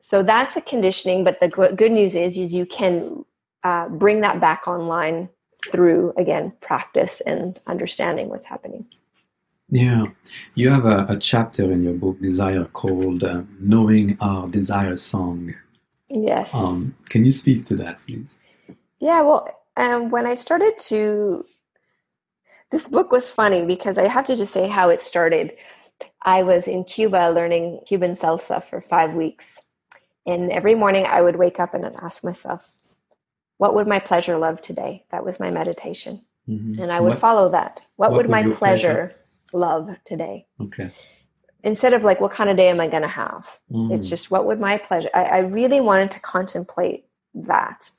[0.00, 3.24] So that's a conditioning but the good news is is you can
[3.64, 5.28] uh, bring that back online
[5.72, 8.86] through again practice and understanding what's happening
[9.70, 10.04] yeah
[10.54, 15.54] you have a, a chapter in your book desire called uh, knowing our desire song
[16.14, 16.48] Yes.
[16.52, 18.38] Um, can you speak to that, please?
[19.00, 21.44] Yeah, well, um, when I started to,
[22.70, 25.52] this book was funny because I have to just say how it started.
[26.22, 29.60] I was in Cuba learning Cuban salsa for five weeks.
[30.26, 32.70] And every morning I would wake up and ask myself,
[33.58, 35.04] what would my pleasure love today?
[35.10, 36.24] That was my meditation.
[36.48, 36.82] Mm-hmm.
[36.82, 37.82] And I would what, follow that.
[37.96, 39.14] What, what would, would my pleasure, pleasure
[39.52, 40.46] love today?
[40.60, 40.92] Okay
[41.64, 43.92] instead of like what kind of day am i going to have mm.
[43.92, 47.90] it's just what would my pleasure I, I, really wanted to contemplate that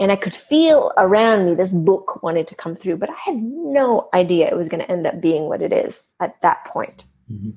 [0.00, 3.36] and i could feel around me this book wanted to come through but i had
[3.36, 7.04] no idea it was going to end up being what it is at that point
[7.30, 7.50] mm-hmm.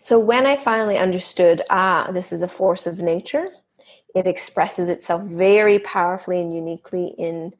[0.00, 3.50] so when i finally understood ah this is a force of nature
[4.14, 7.52] It expresses itself very powerfully and uniquely in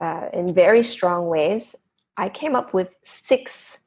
[0.00, 1.74] uh, in very strong ways.
[2.16, 3.78] I came up with six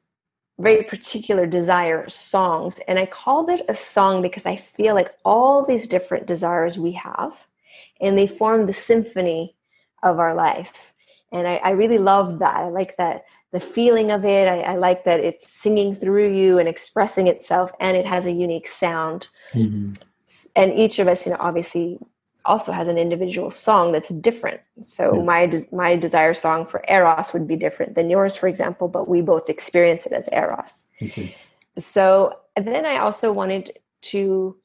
[0.58, 5.64] very particular desire songs, and I called it a song because I feel like all
[5.64, 7.46] these different desires we have,
[8.00, 9.56] and they form the symphony
[10.02, 10.92] of our life.
[11.32, 12.56] And I, I really love that.
[12.56, 14.48] I like that the feeling of it.
[14.48, 18.32] I, I, like that it's singing through you and expressing itself, and it has a
[18.32, 19.28] unique sound.
[19.52, 19.94] Mm-hmm.
[20.56, 21.98] And each of us, you know, obviously
[22.44, 24.60] also has an individual song that's different.
[24.86, 25.22] So yeah.
[25.22, 29.08] my de- my desire song for Eros would be different than yours, for example, but
[29.08, 30.84] we both experience it as Eros.
[31.78, 34.56] So then I also wanted to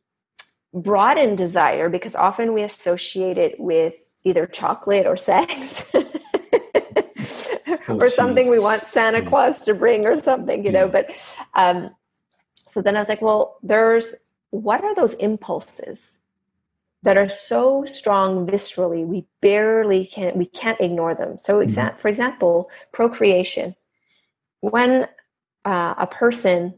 [0.73, 5.85] broaden desire because often we associate it with either chocolate or sex.
[7.87, 9.25] Oh, or something we want Santa yeah.
[9.25, 10.81] Claus to bring or something, you yeah.
[10.81, 10.87] know.
[10.87, 11.15] But
[11.53, 11.95] um,
[12.67, 14.15] so then I was like, well, there's
[14.55, 16.17] what are those impulses
[17.03, 21.37] that are so strong viscerally we barely can we can't ignore them.
[21.37, 21.69] So, mm-hmm.
[21.69, 23.75] exa- for example, procreation.
[24.61, 25.07] When
[25.63, 26.73] uh, a person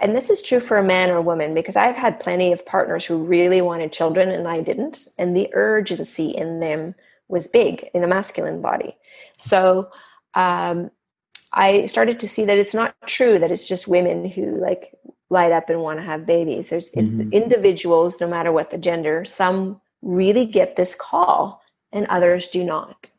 [0.00, 2.66] and this is true for a man or a woman because I've had plenty of
[2.66, 6.96] partners who really wanted children and I didn't, and the urgency in them
[7.28, 8.96] was big in a masculine body.
[9.36, 9.90] So
[10.34, 10.90] um,
[11.52, 14.94] I started to see that it's not true that it's just women who like
[15.30, 16.70] light up and want to have babies.
[16.70, 17.32] There's mm-hmm.
[17.32, 23.10] individuals, no matter what the gender, some really get this call and others do not.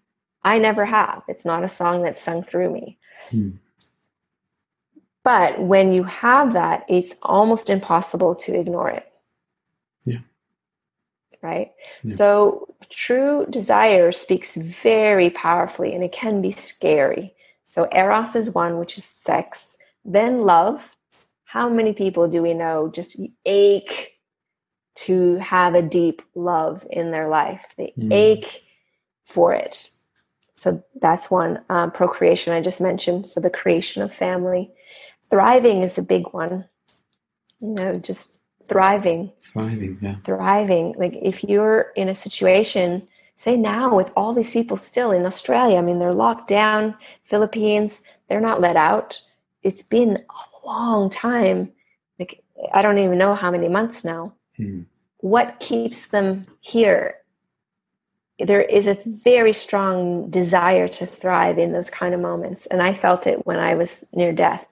[0.44, 1.24] I never have.
[1.28, 3.00] It's not a song that's sung through me.
[3.30, 3.52] Hmm.
[5.24, 9.12] But when you have that, it's almost impossible to ignore it.
[10.04, 10.20] Yeah.
[11.42, 11.72] Right?
[12.04, 12.16] Yeah.
[12.16, 17.34] So true desire speaks very powerfully and it can be scary.
[17.70, 19.78] So eros is one, which is sex.
[20.06, 20.95] Then love.
[21.46, 24.14] How many people do we know just ache
[24.96, 27.66] to have a deep love in their life?
[27.78, 28.12] They mm.
[28.12, 28.64] ache
[29.24, 29.90] for it.
[30.58, 31.62] So that's one.
[31.70, 33.28] Um, procreation, I just mentioned.
[33.28, 34.72] So the creation of family
[35.30, 36.66] thriving is a big one
[37.62, 43.96] you know just thriving thriving yeah thriving like if you're in a situation say now
[43.96, 48.62] with all these people still in australia i mean they're locked down philippines they're not
[48.62, 49.20] let out
[49.64, 51.72] it's been a long time
[52.20, 54.82] like i don't even know how many months now hmm.
[55.18, 57.16] what keeps them here
[58.40, 62.94] there is a very strong desire to thrive in those kind of moments and i
[62.94, 64.68] felt it when i was near death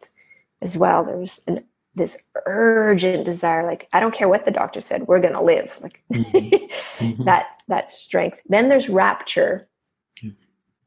[0.64, 1.04] as well.
[1.04, 5.20] There was an, this urgent desire, like I don't care what the doctor said, we're
[5.20, 5.78] going to live.
[5.84, 7.06] Like mm-hmm.
[7.06, 7.24] mm-hmm.
[7.26, 8.42] that that strength.
[8.48, 9.68] Then there's rapture,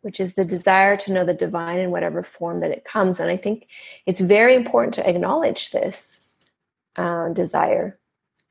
[0.06, 3.18] which is the desire to know the divine in whatever form that it comes.
[3.18, 3.66] And I think
[4.06, 6.20] it's very important to acknowledge this
[6.94, 7.98] uh, desire.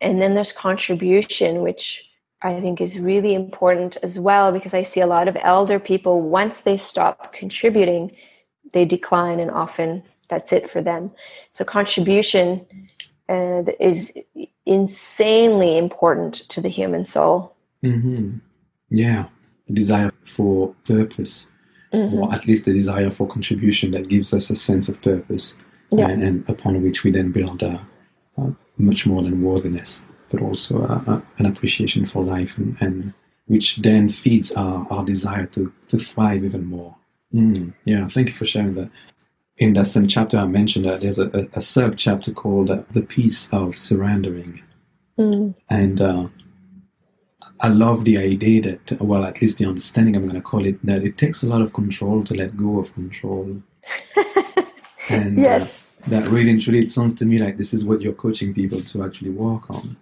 [0.02, 5.00] And then there's contribution, which I think is really important as well because I see
[5.00, 8.14] a lot of elder people once they stop contributing,
[8.74, 11.12] they decline and often that's it for them.
[11.54, 12.66] So contribution
[13.30, 14.12] uh, is
[14.66, 17.56] insanely important to the human soul.
[17.82, 18.40] Mm-hmm.
[18.90, 19.30] Yeah,
[19.68, 21.50] the desire for purpose,
[21.94, 22.16] mm-hmm.
[22.16, 25.56] or at least the desire for contribution that gives us a sense of purpose,
[25.92, 26.08] yeah.
[26.08, 27.86] and, and, upon which we then build a,
[28.38, 33.14] a much more than worthiness, but also a, an appreciation for life, and, and,
[33.48, 36.96] which then feeds our, our desire to, to thrive even more.
[37.32, 38.90] Mm, yeah, thank you for sharing that
[39.58, 42.84] in that same chapter I mentioned that there's a, a, a sub chapter called uh,
[42.92, 44.62] "The Peace of Surrendering,"
[45.18, 45.56] mm.
[45.70, 46.28] and uh,
[47.62, 50.84] I love the idea that, well, at least the understanding I'm going to call it,
[50.86, 53.62] that it takes a lot of control to let go of control.
[55.10, 57.86] and uh, yes, uh, that really and truly, it sounds to me like this is
[57.86, 59.98] what you're coaching people to actually work on.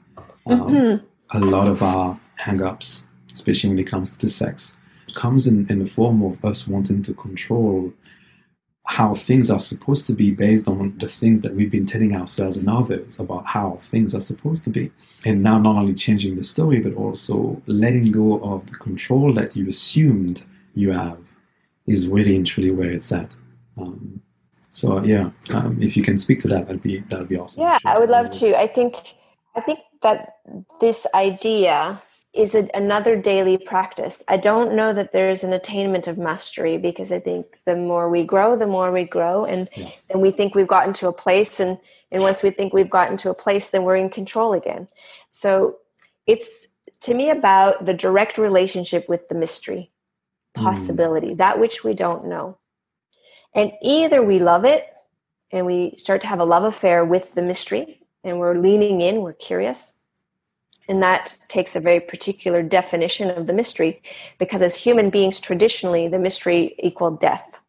[0.48, 1.38] Um, mm-hmm.
[1.38, 4.78] A lot of our hang-ups, especially when it comes to sex,
[5.14, 7.94] comes in, in the form of us wanting to control
[8.86, 12.58] how things are supposed to be based on the things that we've been telling ourselves
[12.58, 14.92] and others about how things are supposed to be.
[15.26, 19.56] And now, not only changing the story, but also letting go of the control that
[19.56, 20.44] you assumed
[20.76, 21.20] you have
[21.88, 23.36] is really and truly where it's at.
[23.78, 24.22] Um,
[24.72, 27.62] so, yeah, um, if you can speak to that, that'd be that'd be awesome.
[27.62, 28.58] Yeah, I would love to.
[28.58, 28.96] I think
[29.56, 30.40] I think that
[30.82, 32.02] this idea
[32.34, 34.24] is a, another daily practice.
[34.28, 38.24] I don't know that there's an attainment of mastery because I think the more we
[38.24, 39.92] grow, the more we grow, and yeah.
[40.10, 41.78] and we think we've gotten to a place, and
[42.12, 44.88] and once we think we've gotten to a place, then we're in control again.
[45.30, 45.78] So
[46.26, 46.48] it's
[47.02, 49.92] to me about the direct relationship with the mystery,
[50.56, 51.38] possibility, mm.
[51.38, 52.58] that which we don't know,
[53.54, 54.88] and either we love it
[55.52, 59.22] and we start to have a love affair with the mystery, and we're leaning in,
[59.22, 59.94] we're curious
[60.90, 64.02] And that takes a very particular definition of the mystery
[64.38, 67.60] because, as human beings, traditionally the mystery equaled death.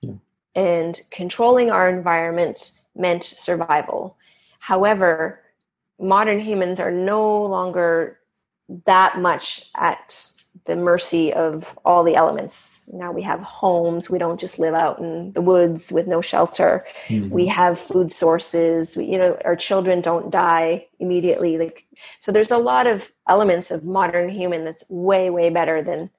[0.00, 0.14] Yeah.
[0.54, 4.16] And controlling our environment meant survival.
[4.60, 5.40] However,
[5.98, 8.18] modern humans are no longer
[8.84, 10.30] that much at
[10.66, 12.88] the mercy of all the elements.
[12.92, 14.10] Now we have homes.
[14.10, 16.84] We don't just live out in the woods with no shelter.
[17.06, 17.30] Mm-hmm.
[17.30, 18.96] We have food sources.
[18.96, 21.58] We, you know, our children don't die immediately.
[21.58, 21.86] Like,
[22.20, 26.10] so there's a lot of elements of modern human that's way, way better than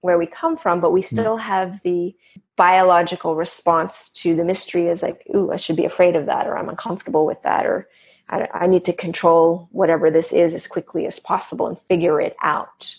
[0.00, 1.06] where we come from, but we mm.
[1.06, 2.14] still have the
[2.56, 6.56] biological response to the mystery is like, ooh, I should be afraid of that, or
[6.56, 7.88] I'm uncomfortable with that, or
[8.28, 12.36] I, I need to control whatever this is as quickly as possible and figure it
[12.42, 12.96] out.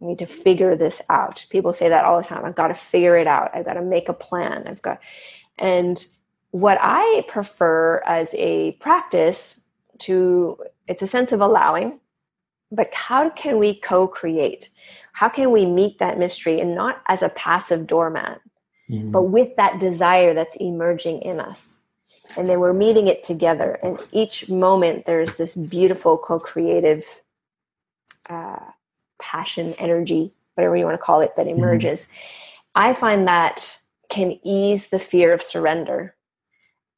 [0.00, 1.44] I need to figure this out.
[1.50, 2.44] People say that all the time.
[2.44, 3.50] I've got to figure it out.
[3.54, 4.64] I've got to make a plan.
[4.66, 5.00] I've got,
[5.58, 6.04] and
[6.50, 9.60] what I prefer as a practice
[10.00, 12.00] to, it's a sense of allowing,
[12.70, 14.68] but how can we co create?
[15.12, 18.40] How can we meet that mystery and not as a passive doormat,
[18.88, 19.10] mm-hmm.
[19.10, 21.78] but with that desire that's emerging in us?
[22.36, 23.78] And then we're meeting it together.
[23.82, 27.04] And each moment, there's this beautiful co creative
[28.28, 28.60] uh,
[29.18, 31.58] passion, energy, whatever you want to call it, that mm-hmm.
[31.58, 32.00] emerges.
[32.00, 32.12] Mm-hmm.
[32.74, 36.14] I find that can ease the fear of surrender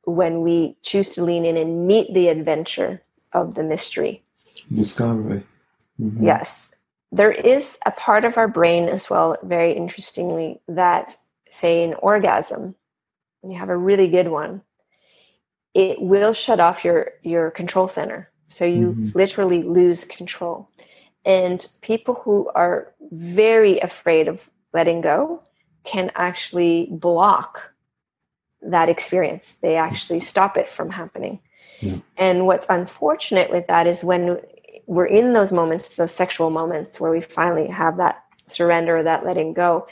[0.04, 3.02] when we choose to lean in and meet the adventure
[3.32, 4.22] of the mystery.
[4.72, 5.44] Discovery.
[6.00, 6.24] Mm-hmm.
[6.24, 6.70] Yes.
[7.12, 11.16] There is a part of our brain as well, very interestingly, that,
[11.48, 12.74] say, an orgasm,
[13.40, 14.62] when you have a really good one,
[15.74, 18.30] it will shut off your, your control center.
[18.48, 19.18] So you mm-hmm.
[19.18, 20.68] literally lose control.
[21.24, 25.42] And people who are very afraid of letting go
[25.84, 27.72] can actually block
[28.62, 29.58] that experience.
[29.60, 31.40] They actually stop it from happening.
[31.80, 31.98] Yeah.
[32.16, 34.40] And what's unfortunate with that is when
[34.86, 39.54] we're in those moments, those sexual moments where we finally have that surrender, that letting
[39.54, 39.86] go,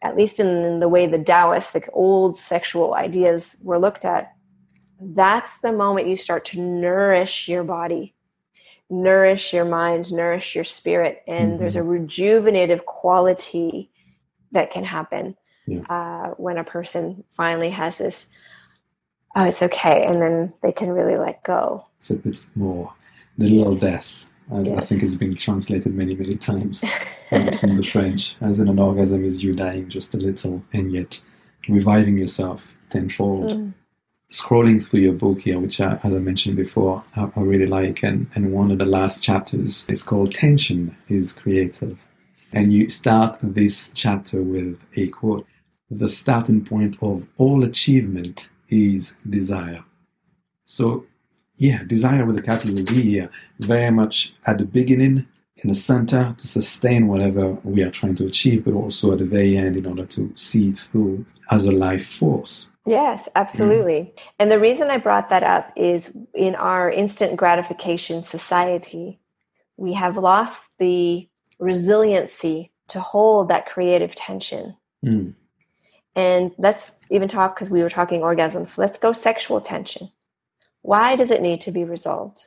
[0.00, 4.32] at least in the way the Taoist, the old sexual ideas were looked at,
[5.00, 8.14] that's the moment you start to nourish your body
[8.92, 11.58] nourish your mind, nourish your spirit, and mm-hmm.
[11.60, 13.90] there's a rejuvenative quality
[14.52, 15.36] that can happen
[15.66, 15.80] yeah.
[15.88, 18.30] uh, when a person finally has this.
[19.34, 21.86] Oh, it's okay, and then they can really let go.
[21.98, 22.92] It's a bit more
[23.38, 24.10] the little death,
[24.52, 24.78] as yes.
[24.78, 26.84] I think has been translated many, many times
[27.32, 28.36] uh, from the French.
[28.42, 31.18] As in an orgasm is you dying just a little, and yet
[31.66, 33.52] reviving yourself tenfold.
[33.52, 33.72] Mm
[34.32, 38.02] scrolling through your book here, which I, as I mentioned before, I, I, really like,
[38.02, 41.98] and, and one of the last chapters is called Tension is Creative.
[42.54, 45.46] And you start this chapter with a quote
[45.90, 49.84] The starting point of all achievement is desire.
[50.64, 51.04] So,
[51.56, 53.30] yeah, desire with a capital D here,
[53.60, 55.26] very much at the beginning,
[55.56, 59.24] in the center to sustain whatever we are trying to achieve, but also at the
[59.24, 62.71] very end in order to see it through as a life force.
[62.84, 63.94] Yes, absolutely.
[63.94, 64.22] Mm.
[64.40, 69.20] And the reason I brought that up is in our instant gratification society,
[69.76, 71.28] we have lost the
[71.58, 74.76] resiliency to hold that creative tension.
[75.04, 75.34] Mm.
[76.14, 78.68] And let's even talk because we were talking orgasms.
[78.68, 80.10] So let's go sexual tension.
[80.82, 82.46] Why does it need to be resolved?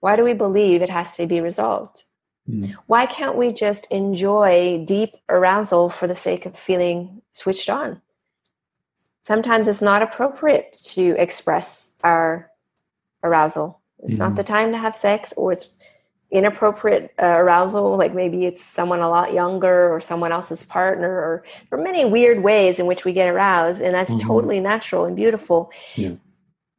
[0.00, 2.04] Why do we believe it has to be resolved?
[2.48, 2.74] Mm.
[2.86, 8.00] Why can't we just enjoy deep arousal for the sake of feeling switched on?
[9.28, 12.50] Sometimes it's not appropriate to express our
[13.22, 13.80] arousal.
[14.00, 14.18] It's mm-hmm.
[14.18, 15.70] not the time to have sex, or it's
[16.30, 17.96] inappropriate uh, arousal.
[17.96, 22.06] Like maybe it's someone a lot younger, or someone else's partner, or there are many
[22.06, 24.26] weird ways in which we get aroused, and that's mm-hmm.
[24.26, 25.70] totally natural and beautiful.
[25.94, 26.14] Yeah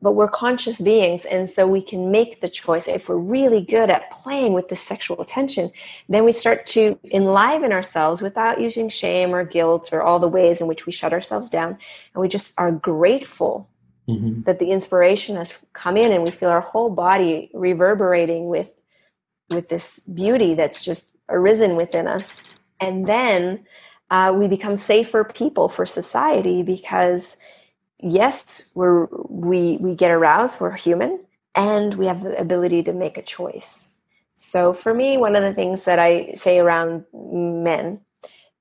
[0.01, 2.87] but we're conscious beings and so we can make the choice.
[2.87, 5.71] If we're really good at playing with the sexual tension
[6.07, 10.61] then we start to enliven ourselves without using shame or guilt or all the ways
[10.61, 11.77] in which we shut ourselves down.
[12.13, 13.69] And we just are grateful
[14.07, 14.41] mm-hmm.
[14.43, 18.71] that the inspiration has come in and we feel our whole body reverberating with
[19.49, 22.43] with this beauty that's just arisen within us.
[22.79, 23.65] And then
[24.11, 27.37] uh, we become safer people for society because
[27.99, 31.19] yes, we're we we get aroused, we're human,
[31.55, 33.89] and we have the ability to make a choice.
[34.35, 37.99] So for me, one of the things that I say around men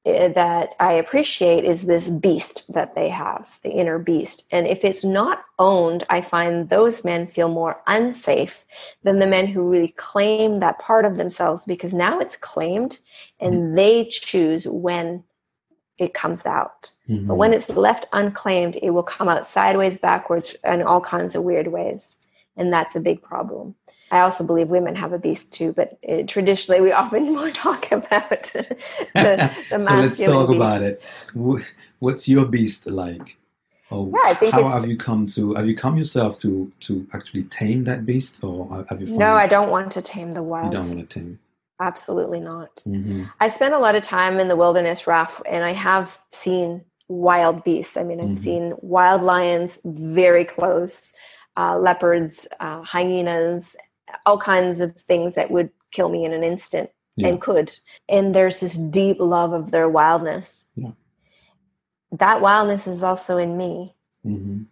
[0.05, 4.45] eh, that I appreciate is this beast that they have, the inner beast.
[4.51, 8.65] And if it's not owned, I find those men feel more unsafe
[9.05, 12.99] than the men who really claim that part of themselves because now it's claimed
[13.39, 13.75] and mm-hmm.
[13.77, 15.23] they choose when
[15.99, 16.91] it comes out.
[17.09, 17.27] Mm-hmm.
[17.27, 21.43] But when it's left unclaimed, it will come out sideways, backwards, and all kinds of
[21.43, 22.17] weird ways.
[22.57, 23.75] And that's a big problem.
[24.11, 27.91] I also believe women have a beast too, but it, traditionally we often more talk
[27.93, 28.77] about the,
[29.15, 30.57] the so let's talk beast.
[30.57, 31.03] about it.
[31.99, 33.37] What's your beast like?
[33.91, 35.55] Oh, yeah, I think how have you come to?
[35.55, 39.07] Have you come yourself to to actually tame that beast, or have you?
[39.17, 40.75] No, I don't want to tame the wild.
[40.75, 41.39] You don't want to tame.
[41.81, 42.77] Absolutely not.
[42.87, 43.25] Mm-hmm.
[43.41, 47.63] I spent a lot of time in the wilderness, Raf, and I have seen wild
[47.65, 47.97] beasts.
[47.97, 48.35] I mean, I've mm-hmm.
[48.35, 51.13] seen wild lions very close,
[51.57, 53.77] uh, leopards, uh, hyenas,
[54.27, 57.29] all kinds of things that would kill me in an instant yeah.
[57.29, 57.79] and could.
[58.09, 60.67] And there's this deep love of their wildness.
[60.77, 60.91] Yeah.
[62.13, 63.95] That wildness is also in me.
[64.27, 64.63] Mm-hmm.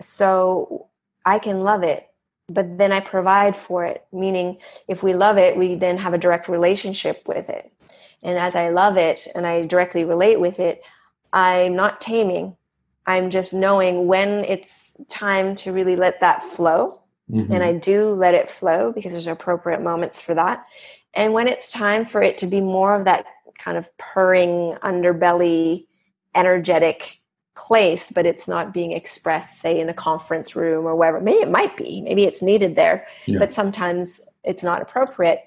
[0.00, 0.88] So
[1.24, 2.09] I can love it,
[2.52, 4.04] but then I provide for it.
[4.12, 7.72] Meaning, if we love it, we then have a direct relationship with it.
[8.22, 10.82] And as I love it and I directly relate with it,
[11.32, 12.56] I'm not taming.
[13.06, 17.52] I'm just knowing when it's time to really let that flow Mm-hmm.
[17.52, 20.64] And I do let it flow because there's appropriate moments for that.
[21.14, 23.24] And when it's time for it to be more of that
[23.58, 25.86] kind of purring underbelly,
[26.34, 27.19] energetic
[27.56, 31.20] place, but it's not being expressed, say, in a conference room or wherever.
[31.20, 33.38] Maybe it might be, maybe it's needed there, yeah.
[33.38, 35.40] but sometimes it's not appropriate.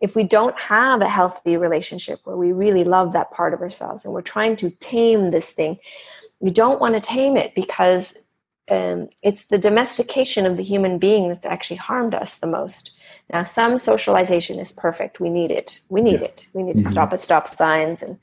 [0.00, 4.04] If we don't have a healthy relationship where we really love that part of ourselves
[4.04, 5.78] and we're trying to tame this thing,
[6.40, 8.18] we don't want to tame it because
[8.70, 12.92] um, it's the domestication of the human being that's actually harmed us the most.
[13.32, 15.20] Now, some socialization is perfect.
[15.20, 15.80] We need it.
[15.88, 16.28] We need yeah.
[16.28, 16.46] it.
[16.52, 16.86] We need mm-hmm.
[16.86, 18.16] to stop at stop signs, and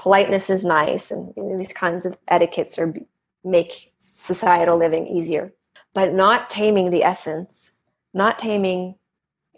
[0.00, 2.92] politeness is nice, and you know, these kinds of etiquettes are
[3.44, 5.52] make societal living easier.
[5.94, 7.72] But not taming the essence,
[8.12, 8.96] not taming,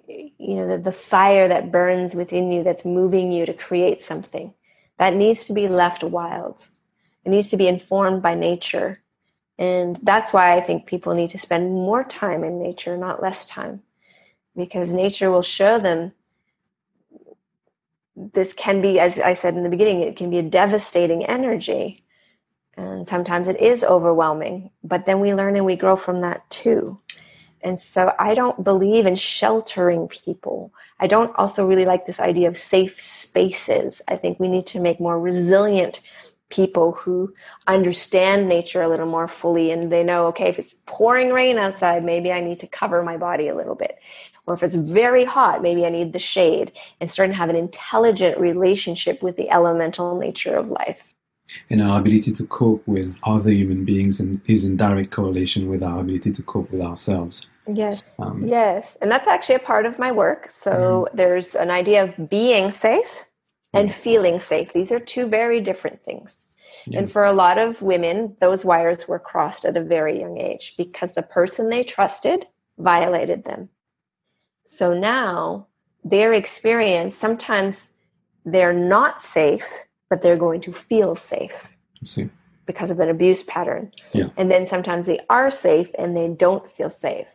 [0.07, 4.53] you know, the, the fire that burns within you, that's moving you to create something.
[4.99, 6.68] That needs to be left wild.
[7.24, 9.03] It needs to be informed by nature
[9.59, 13.47] and that's why I think people need to spend more time in nature, not less
[13.47, 13.82] time,
[14.57, 16.12] because nature will show them
[18.17, 22.05] this can be, as I said in the beginning, it can be a devastating energy.
[22.77, 26.99] And sometimes it is overwhelming, but then we learn and we grow from that too.
[27.63, 30.73] And so I don't believe in sheltering people.
[30.99, 34.03] I don't also really like this idea of safe spaces.
[34.09, 36.01] I think we need to make more resilient
[36.53, 37.33] people who
[37.67, 42.05] understand nature a little more fully and they know okay if it's pouring rain outside
[42.05, 43.99] maybe i need to cover my body a little bit
[44.47, 47.57] or if it's very hot maybe i need the shade and starting to have an
[47.57, 51.14] intelligent relationship with the elemental nature of life
[51.68, 56.01] and our ability to cope with other human beings is in direct correlation with our
[56.01, 60.11] ability to cope with ourselves yes um, yes and that's actually a part of my
[60.11, 61.16] work so mm-hmm.
[61.16, 63.26] there's an idea of being safe
[63.72, 64.72] and feeling safe.
[64.72, 66.47] These are two very different things.
[66.86, 67.01] Yeah.
[67.01, 70.74] And for a lot of women, those wires were crossed at a very young age
[70.76, 72.47] because the person they trusted
[72.78, 73.68] violated them.
[74.67, 75.67] So now
[76.05, 77.83] their experience, sometimes
[78.45, 79.67] they're not safe,
[80.11, 81.69] but they're going to feel safe
[82.03, 82.29] See,
[82.67, 83.93] because of an abuse pattern.
[84.13, 84.29] Yeah.
[84.37, 87.29] And then sometimes they are safe and they don't feel safe.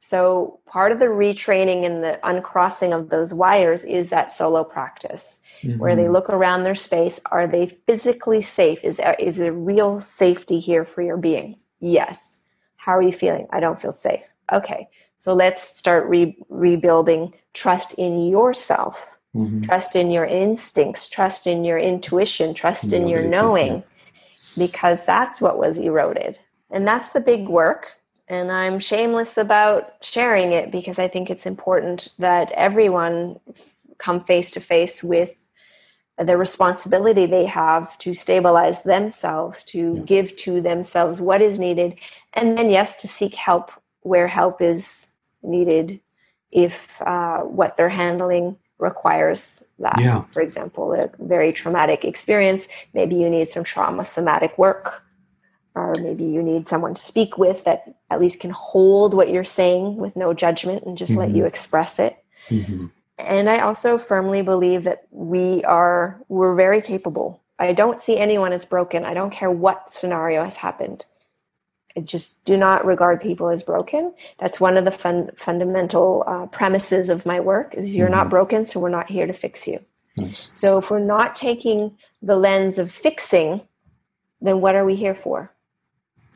[0.00, 5.40] So part of the retraining and the uncrossing of those wires is that solo practice
[5.62, 5.78] mm-hmm.
[5.78, 6.12] where they mm-hmm.
[6.12, 7.20] look around their space.
[7.32, 8.84] Are they physically safe?
[8.84, 11.56] Is there, is there real safety here for your being?
[11.80, 12.42] Yes.
[12.76, 13.48] How are you feeling?
[13.50, 14.22] I don't feel safe.
[14.52, 14.88] Okay.
[15.18, 19.62] So let's start re- rebuilding trust in yourself, mm-hmm.
[19.62, 23.82] trust in your instincts, trust in your intuition, trust in your knowing,
[24.56, 26.38] because that's what was eroded.
[26.70, 27.96] And that's the big work
[28.28, 33.38] and I'm shameless about sharing it because I think it's important that everyone
[33.98, 35.34] come face to face with
[36.18, 40.02] the responsibility they have to stabilize themselves, to yeah.
[40.02, 41.96] give to themselves what is needed,
[42.32, 43.70] and then, yes, to seek help
[44.06, 45.08] where help is
[45.42, 46.00] needed
[46.52, 49.98] if uh, what they're handling requires that.
[49.98, 50.24] Yeah.
[50.32, 55.02] For example, a very traumatic experience, maybe you need some trauma somatic work
[55.76, 59.44] or maybe you need someone to speak with that at least can hold what you're
[59.44, 61.20] saying with no judgment and just mm-hmm.
[61.20, 61.46] let you mm-hmm.
[61.46, 62.16] express it
[62.48, 62.86] mm-hmm.
[63.18, 68.52] and i also firmly believe that we are we're very capable i don't see anyone
[68.52, 71.04] as broken i don't care what scenario has happened
[72.04, 77.08] just do not regard people as broken that's one of the fun, fundamental uh, premises
[77.08, 78.16] of my work is you're mm-hmm.
[78.16, 79.78] not broken so we're not here to fix you
[80.16, 80.48] nice.
[80.52, 83.60] so if we're not taking the lens of fixing
[84.40, 85.50] then what are we here for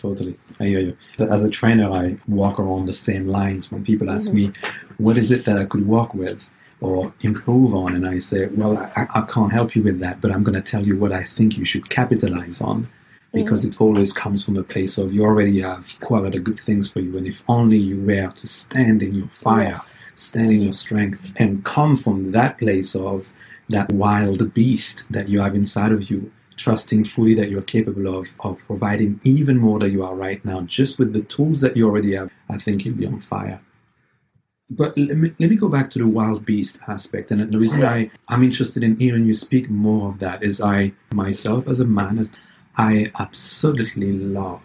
[0.01, 0.39] Totally.
[0.59, 0.97] I hear you.
[1.19, 4.37] As a trainer, I walk along the same lines when people ask mm-hmm.
[4.37, 4.53] me,
[4.97, 6.49] what is it that I could work with
[6.81, 7.95] or improve on?
[7.95, 10.63] And I say, well, I, I can't help you with that, but I'm going to
[10.63, 12.89] tell you what I think you should capitalize on
[13.33, 13.69] because mm.
[13.69, 16.59] it always comes from a place of you already have quite a lot of good
[16.59, 19.99] things for you, and if only you were to stand in your fire, Yes.
[20.15, 23.33] stand in your strength, and come from that place of
[23.69, 28.35] that wild beast that you have inside of you, trusting fully that you're capable of
[28.41, 31.87] of providing even more than you are right now, just with the tools that you
[31.87, 33.61] already have, I think you'll be on fire.
[34.73, 37.33] But let me, let me go back to the wild beast aspect.
[37.33, 40.93] And the reason I, I'm interested in hearing you speak more of that is I,
[41.13, 42.31] myself as a man, as
[42.77, 44.63] I absolutely love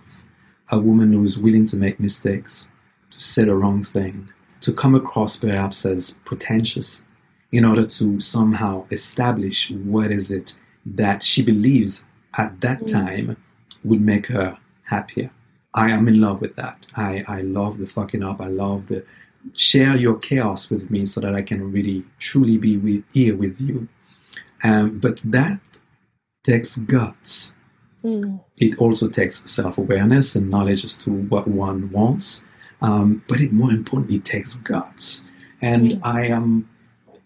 [0.69, 2.69] a woman who is willing to make mistakes,
[3.11, 4.29] to say the wrong thing,
[4.61, 7.05] to come across perhaps as pretentious
[7.51, 12.05] in order to somehow establish what is it that she believes
[12.37, 12.91] at that Mm.
[12.91, 13.37] time
[13.83, 15.29] would make her happier.
[15.73, 16.85] I am in love with that.
[16.95, 18.41] I, I love the fucking up.
[18.41, 19.03] I love the
[19.53, 23.59] share your chaos with me so that I can really truly be with, here with
[23.59, 23.87] you.
[24.63, 25.59] Um, but that
[26.43, 27.53] takes guts.
[28.05, 28.39] Mm.
[28.57, 32.45] It also takes self awareness and knowledge as to what one wants.
[32.81, 35.25] Um, but it more importantly takes guts.
[35.61, 35.99] And Mm.
[36.03, 36.69] I am,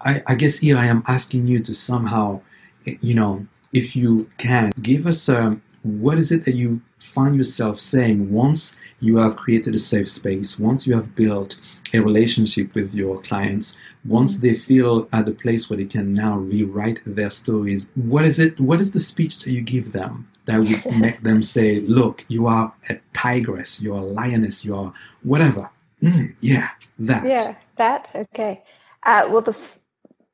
[0.01, 2.41] I, I guess here I am asking you to somehow,
[2.85, 7.79] you know, if you can give us um, what is it that you find yourself
[7.79, 11.59] saying once you have created a safe space, once you have built
[11.93, 13.75] a relationship with your clients,
[14.05, 18.39] once they feel at the place where they can now rewrite their stories, what is
[18.39, 18.59] it?
[18.59, 22.47] What is the speech that you give them that would make them say, "Look, you
[22.47, 24.93] are a tigress, you are a lioness, you are
[25.23, 25.69] whatever."
[26.03, 26.69] Mm, yeah,
[26.99, 27.25] that.
[27.25, 28.63] Yeah, that okay.
[29.03, 29.79] Uh, well, the f-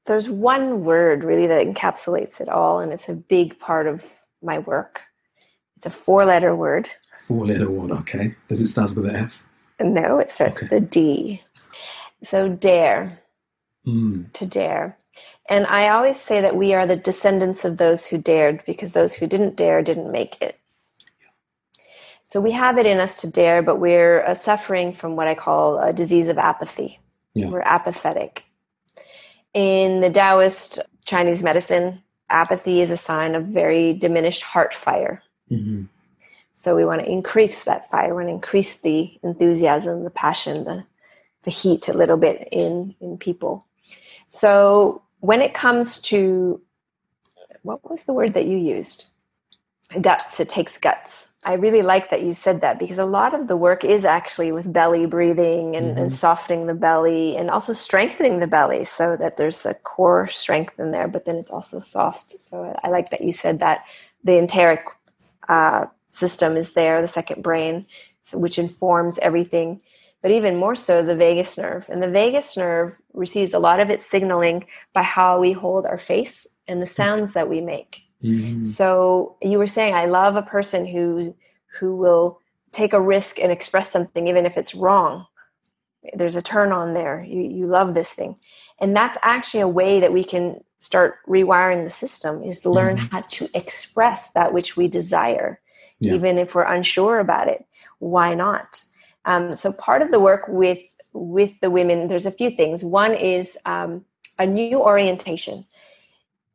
[0.06, 4.04] there's one word really that encapsulates it all, and it's a big part of
[4.42, 5.02] my work.
[5.78, 6.90] It's a four-letter word.
[7.28, 7.92] Four-letter word.
[7.92, 8.36] Okay.
[8.48, 9.44] Does it start with an F?
[9.82, 10.68] No, it starts Okay.
[10.68, 11.42] with a D.
[12.24, 13.20] So dare
[13.88, 14.98] Mm, to dare.
[15.48, 19.14] And I always say that we are the descendants of those who dared because those
[19.14, 20.60] who didn't dare didn't make it.
[22.24, 25.36] So we have it in us to dare, but we're uh, suffering from what I
[25.36, 27.00] call a disease of apathy.
[27.36, 27.50] Yeah.
[27.50, 28.44] We're apathetic.
[29.54, 35.22] In the Taoist Chinese medicine, apathy is a sign of very diminished heart fire.
[35.52, 35.88] mhm.
[36.58, 38.16] So we want to increase that fire.
[38.16, 40.86] We want to increase the enthusiasm, the passion, the,
[41.44, 43.68] the heat a little bit in, in people.
[44.28, 46.62] So when it comes to
[47.64, 49.06] what was the word that you used?
[50.02, 50.40] Guts.
[50.40, 51.28] It takes guts.
[51.44, 54.52] I really like that you said that because a lot of the work is actually
[54.52, 56.14] with belly breathing and, and Mhm.
[56.14, 60.92] softening the belly and also strengthening the belly so that there's a core strength in
[60.92, 62.40] there, but then it's also soft.
[62.40, 63.86] So I like that you said that
[64.24, 64.84] the enteric
[65.48, 67.86] uh, system is there, the second brain,
[68.24, 69.82] so, which informs everything.
[70.26, 71.88] But even more so, the vagus nerve.
[71.88, 76.00] And the vagus nerve receives a lot of its signaling by how we hold our
[76.00, 78.02] face and the sounds that we make.
[78.24, 78.66] Mhm.
[78.66, 81.36] So you were saying, I love a person who
[81.78, 82.40] who will
[82.72, 85.28] take a risk and express something even if it's wrong.
[86.16, 87.24] There's a turn on there.
[87.24, 88.38] You you love this thing,
[88.80, 92.98] and that's actually a way that we can start rewiring the system is to learn
[92.98, 93.12] Mhm.
[93.12, 95.60] how to express that which we desire,
[96.00, 96.14] Yeah.
[96.16, 97.64] even if we're unsure about it.
[98.00, 98.85] Why not?
[99.26, 100.80] Um, so part of the work with
[101.14, 102.84] with the women, there's a few things.
[102.84, 104.04] One is um,
[104.38, 105.66] a new orientation.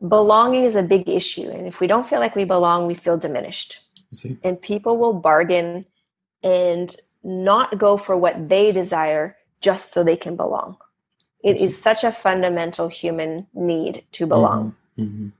[0.06, 3.18] Belonging is a big issue and if we don't feel like we belong we feel
[3.18, 3.80] diminished.
[4.42, 5.84] And people will bargain
[6.42, 10.78] and not go for what they desire just so they can belong.
[11.42, 14.74] It is such a fundamental human need to belong.
[14.98, 15.32] Mhm.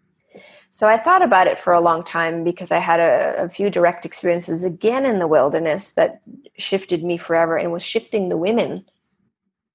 [0.71, 3.71] So i thought about it for a long time because i had a, a few
[3.71, 6.23] direct experiences again in the wilderness that
[6.59, 8.85] shifted me forever and was shifting the women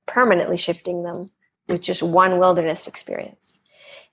[0.05, 1.29] permanently shifting them
[1.67, 3.59] with just one wilderness experience.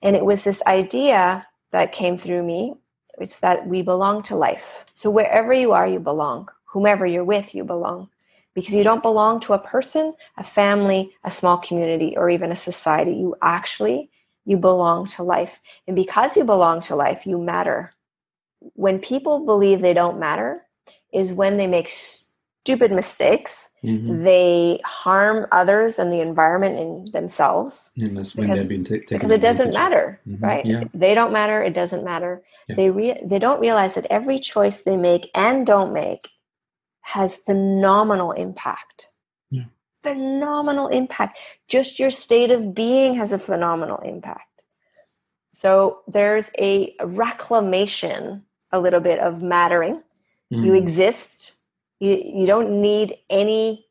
[0.01, 2.75] And it was this idea that came through me.
[3.19, 4.85] It's that we belong to life.
[4.95, 6.49] So wherever you are you belong.
[6.65, 8.09] Whomever you're with you belong.
[8.55, 12.55] Because you don't belong to a person a family a small community or even a
[12.55, 13.13] society.
[13.13, 14.09] You actually
[14.45, 17.93] you belong to life and because you belong to life you matter
[18.75, 20.61] when people believe they don't matter
[21.11, 24.23] is when they make stupid mistakes Mhm.
[24.23, 28.95] they harm others and the environment and themselves And that's when Because- they've been ta-
[29.05, 30.41] taken because it doesn't matter Mhm.
[30.41, 30.83] right Yeah.
[30.93, 32.75] they don't matter it doesn't matter Yeah.
[32.75, 36.29] they re- they don't realize that every choice they make and don't make
[37.01, 39.09] has phenomenal impact.
[40.03, 41.37] Phenomenal impact.
[41.67, 44.61] Just your state of being has a phenomenal impact.
[45.51, 50.01] So there's a reclamation a little bit of mattering.
[50.49, 50.77] You Mhm.
[50.77, 51.55] exist.
[51.99, 53.83] You, you don't need anything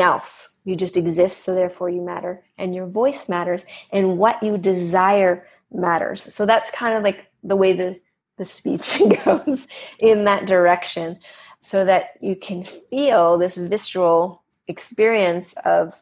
[0.00, 0.60] else.
[0.64, 5.46] You just exist so therefore you matter and your voice matters and what you desire
[5.72, 6.32] matters.
[6.34, 8.00] So that's kind of like the way the
[8.38, 11.18] the speech goes in that direction
[11.60, 16.00] so that you can feel this visceral experience of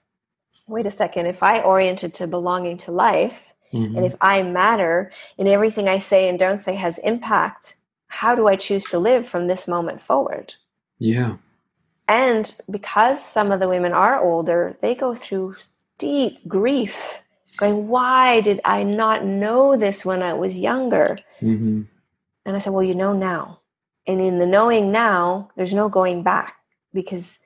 [0.66, 3.96] wait a second if i oriented to belonging to life mm-hmm.
[3.96, 7.76] and if i matter and everything i say and don't say has impact
[8.08, 10.54] how do i choose to live from this moment forward
[10.98, 11.36] yeah
[12.08, 15.56] and because some of the women are older they go through
[15.98, 17.20] deep grief
[17.56, 21.82] going why did i not know this when i was younger mm-hmm.
[22.44, 23.60] and i said well you know now
[24.06, 26.56] and in the knowing now, there's no going back
[26.92, 27.38] because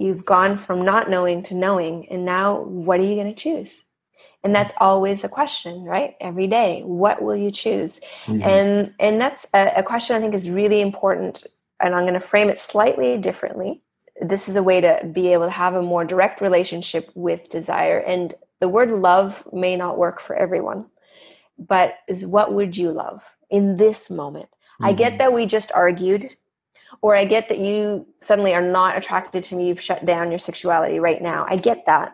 [0.00, 2.08] you've gone from not knowing to knowing.
[2.10, 3.82] And now, what are you going to choose?
[4.42, 6.16] And that's always a question, right?
[6.20, 8.00] Every day, what will you choose?
[8.24, 8.42] Mm-hmm.
[8.42, 11.46] And and that's a, a question I think is really important.
[11.78, 13.82] And I'm going to frame it slightly differently.
[14.20, 17.98] This is a way to be able to have a more direct relationship with desire.
[17.98, 20.86] And the word love may not work for everyone,
[21.58, 24.48] but is what would you love in this moment?
[24.82, 25.18] I get mm-hmm.
[25.18, 26.34] that we just argued,
[27.02, 30.38] or I get that you suddenly are not attracted to me, you've shut down your
[30.38, 31.46] sexuality right now.
[31.48, 32.12] I get that.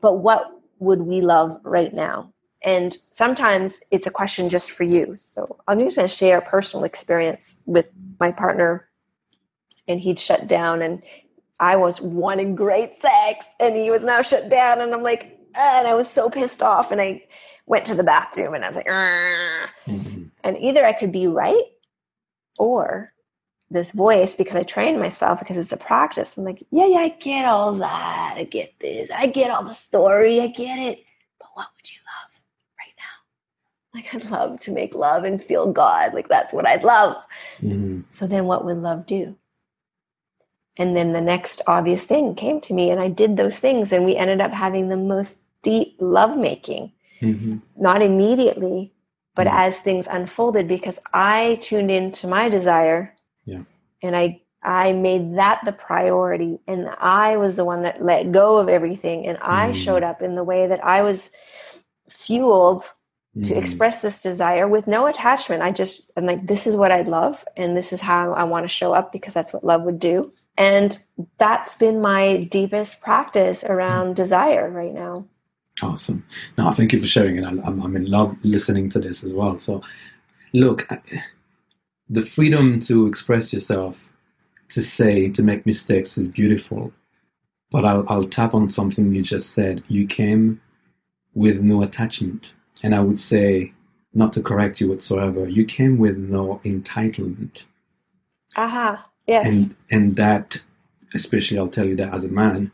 [0.00, 2.32] But what would we love right now?
[2.62, 5.16] And sometimes it's a question just for you.
[5.16, 7.86] So I'm just going to share a personal experience with
[8.18, 8.88] my partner,
[9.86, 11.02] and he'd shut down, and
[11.60, 15.78] I was wanting great sex, and he was now shut down, and I'm like, ah,
[15.78, 17.24] and I was so pissed off, and I
[17.66, 20.24] went to the bathroom, and I was like, mm-hmm.
[20.42, 21.64] and either I could be right
[22.58, 23.12] or
[23.70, 26.36] this voice because I trained myself because it's a practice.
[26.36, 28.34] I'm like, yeah, yeah, I get all that.
[28.36, 29.10] I get this.
[29.10, 30.40] I get all the story.
[30.40, 31.04] I get it.
[31.38, 32.40] But what would you love
[32.78, 33.94] right now?
[33.94, 36.14] Like, I'd love to make love and feel God.
[36.14, 37.16] Like, that's what I'd love.
[37.60, 38.02] Mm-hmm.
[38.10, 39.36] So then what would love do?
[40.78, 44.04] And then the next obvious thing came to me, and I did those things, and
[44.04, 46.92] we ended up having the most deep love making.
[47.20, 47.56] Mm-hmm.
[47.76, 48.92] Not immediately,
[49.38, 49.52] but mm.
[49.54, 53.14] as things unfolded because i tuned into my desire
[53.48, 53.62] yeah.
[54.02, 58.58] and i i made that the priority and i was the one that let go
[58.58, 59.74] of everything and i mm.
[59.74, 61.30] showed up in the way that i was
[62.10, 62.84] fueled
[63.36, 63.46] mm.
[63.46, 67.08] to express this desire with no attachment i just i'm like this is what i'd
[67.08, 69.98] love and this is how i want to show up because that's what love would
[69.98, 70.98] do and
[71.38, 74.16] that's been my deepest practice around mm.
[74.16, 75.24] desire right now
[75.80, 76.24] Awesome.
[76.56, 77.44] Now, thank you for sharing it.
[77.44, 79.58] I'm, I'm in love listening to this as well.
[79.58, 79.82] So,
[80.52, 80.88] look,
[82.10, 84.10] the freedom to express yourself,
[84.70, 86.92] to say, to make mistakes is beautiful.
[87.70, 89.82] But I'll, I'll tap on something you just said.
[89.88, 90.60] You came
[91.34, 92.54] with no attachment.
[92.82, 93.72] And I would say,
[94.14, 97.64] not to correct you whatsoever, you came with no entitlement.
[98.56, 99.02] Aha, uh-huh.
[99.26, 99.46] yes.
[99.46, 100.62] And, and that,
[101.14, 102.72] especially I'll tell you that as a man,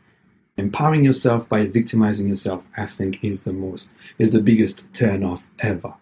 [0.57, 5.47] Empowering yourself by victimizing yourself, I think, is the most, is the biggest turn off
[5.59, 5.95] ever.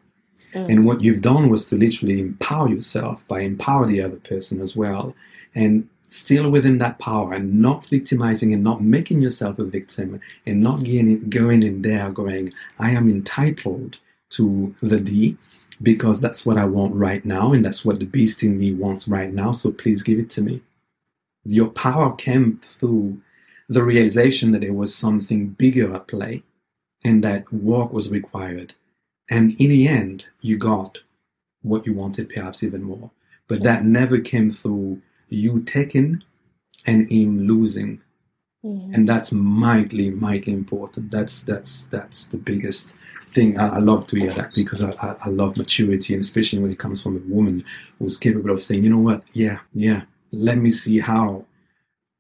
[0.54, 0.70] Mm.
[0.70, 4.76] And what you've done was to literally empower yourself by empower the other person as
[4.76, 5.16] well.
[5.56, 10.62] And still within that power and not victimizing and not making yourself a victim and
[10.62, 13.98] not going in there going, I am entitled
[14.32, 15.38] to the D
[15.82, 19.08] because that's what I want right now and that's what the beast in me wants
[19.08, 19.52] right now.
[19.52, 20.62] So please give it to me.
[21.46, 23.20] Your power came through
[23.68, 26.44] the realization that there was something bigger at play
[27.04, 28.76] and that work was required.
[29.30, 31.00] And in the end, you got
[31.62, 33.12] what you wanted, perhaps even more.
[33.48, 36.24] But that never came through you taking
[36.86, 38.02] and him losing.
[38.64, 38.94] Mm-hmm.
[38.94, 41.12] And that's mightily, mightily important.
[41.12, 43.60] That's that's that's the biggest thing.
[43.60, 46.72] I, I love to hear that because I, I, I love maturity, and especially when
[46.72, 47.66] it comes from a woman
[48.00, 51.46] who's capable of saying, you know what, yeah, yeah, let me see how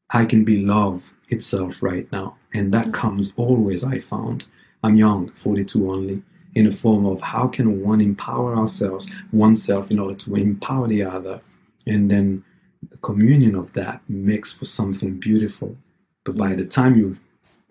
[0.09, 2.37] I can be love itself right now.
[2.53, 2.93] And that mm.
[2.93, 4.45] comes always, I found.
[4.83, 6.23] I'm young, 42 only,
[6.55, 11.03] in a form of how can one empower ourselves, oneself, in order to empower the
[11.03, 11.41] other.
[11.85, 12.43] And then
[12.89, 15.75] the communion of that makes for something beautiful.
[16.23, 17.17] But by the time you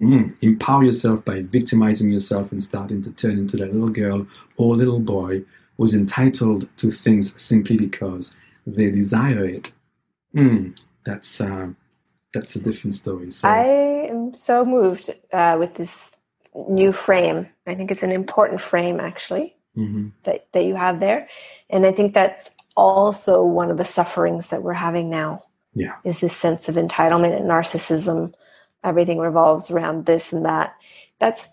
[0.01, 4.27] mm, empower yourself by victimizing yourself and starting to turn into that little girl
[4.57, 5.43] or little boy
[5.77, 9.73] who's entitled to things simply because they desire it,
[10.35, 11.41] mm, that's.
[11.41, 11.69] Uh,
[12.33, 13.31] that's a different story.
[13.31, 13.49] So.
[13.49, 16.12] I am so moved uh, with this
[16.69, 17.49] new frame.
[17.67, 20.09] I think it's an important frame, actually, mm-hmm.
[20.25, 21.29] that, that you have there.
[21.71, 25.43] And I think that's also one of the sufferings that we're having now.
[25.75, 25.97] Yeah.
[26.05, 28.35] Is this sense of entitlement and narcissism.
[28.85, 30.75] Everything revolves around this and that.
[31.19, 31.49] That's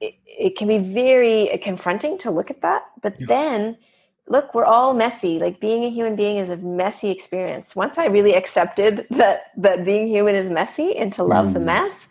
[0.00, 2.84] it, it can be very confronting to look at that.
[3.00, 3.26] But yeah.
[3.28, 3.76] then
[4.30, 5.38] look, we're all messy.
[5.38, 7.76] Like being a human being is a messy experience.
[7.76, 11.52] Once I really accepted that that being human is messy and to love mm.
[11.54, 12.08] the mess,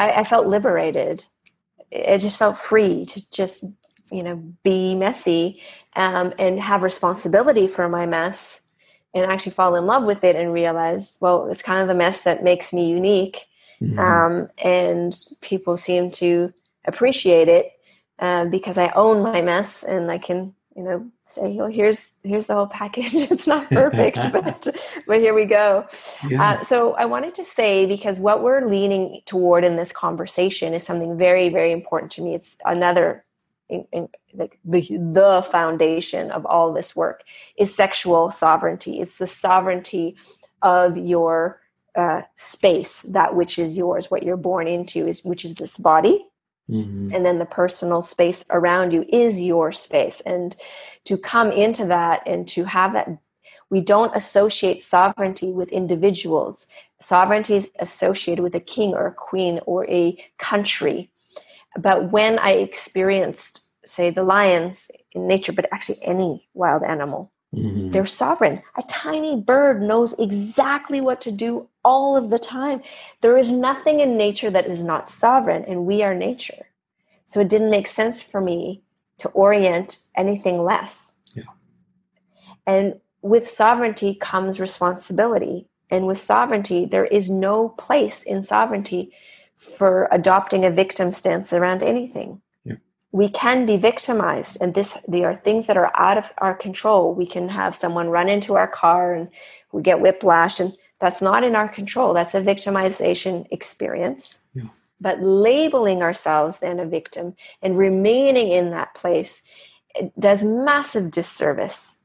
[0.00, 1.24] I, I, felt liberated.
[1.92, 3.64] I just felt free to just
[4.10, 5.60] you know, be messy
[5.96, 8.62] um, and have responsibility for my mess
[9.14, 12.22] and actually fall in love with it and realize, well, it's kind of the mess
[12.22, 13.46] that makes me unique.
[13.80, 13.98] Mm-hmm.
[13.98, 16.52] Um, and people seem to
[16.84, 17.72] appreciate it
[18.18, 22.46] uh, because I own my mess and I can, you know, say, "Oh, here's here's
[22.46, 23.14] the whole package.
[23.14, 24.66] it's not perfect, but
[25.06, 25.86] but here we go."
[26.28, 26.42] Yeah.
[26.42, 30.84] Uh, so I wanted to say because what we're leaning toward in this conversation is
[30.84, 32.34] something very very important to me.
[32.34, 33.24] It's another
[33.68, 34.80] in, in, like the
[35.12, 37.22] the foundation of all this work
[37.56, 39.00] is sexual sovereignty.
[39.00, 40.16] It's the sovereignty
[40.62, 41.60] of your
[41.96, 46.26] uh, space, that which is yours, what you're born into, is which is this body.
[46.70, 47.14] Mm-hmm.
[47.14, 50.20] And then the personal space around you is your space.
[50.20, 50.56] And
[51.04, 53.08] to come into that and to have that,
[53.70, 56.66] we don't associate sovereignty with individuals.
[57.00, 61.10] Sovereignty is associated with a king or a queen or a country.
[61.78, 67.90] But when I experienced, say, the lions in nature, but actually any wild animal, Mm-hmm.
[67.90, 68.62] They're sovereign.
[68.76, 72.82] A tiny bird knows exactly what to do all of the time.
[73.20, 76.68] There is nothing in nature that is not sovereign, and we are nature.
[77.26, 78.82] So it didn't make sense for me
[79.18, 81.14] to orient anything less.
[81.34, 81.44] Yeah.
[82.66, 85.66] And with sovereignty comes responsibility.
[85.90, 89.12] And with sovereignty, there is no place in sovereignty
[89.56, 92.40] for adopting a victim stance around anything
[93.12, 97.14] we can be victimized and this they are things that are out of our control
[97.14, 99.28] we can have someone run into our car and
[99.72, 102.14] we get whiplash and that's not in our control.
[102.14, 104.38] That's a victimization experience.
[104.54, 104.64] Yeah.
[105.00, 109.42] but labeling ourselves then a victim and remaining in that place
[110.18, 111.96] does massive disservice.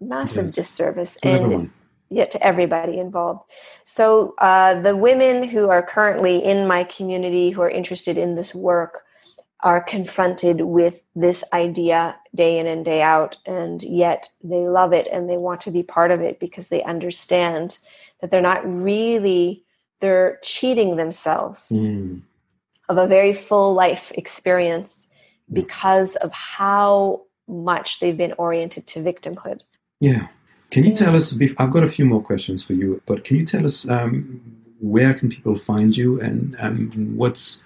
[0.00, 1.16] Massive disservice.
[1.22, 1.70] To and everyone.
[2.10, 3.42] yeah to everybody involved.
[3.84, 8.54] So uh, the women who are currently in my community who are interested in this
[8.54, 9.02] work
[9.60, 15.08] are confronted with this idea day in and day out, and yet they love it
[15.10, 17.78] and they want to be part of it because they understand
[18.20, 19.64] that they're not really,
[20.00, 22.20] they're cheating themselves mm.
[22.88, 25.08] of a very full life experience
[25.52, 29.60] because of how much they've been oriented to victimhood.
[30.00, 30.28] Yeah.
[30.70, 31.36] Can you tell us?
[31.58, 34.40] I've got a few more questions for you, but can you tell us um,
[34.80, 37.62] where can people find you and um, what's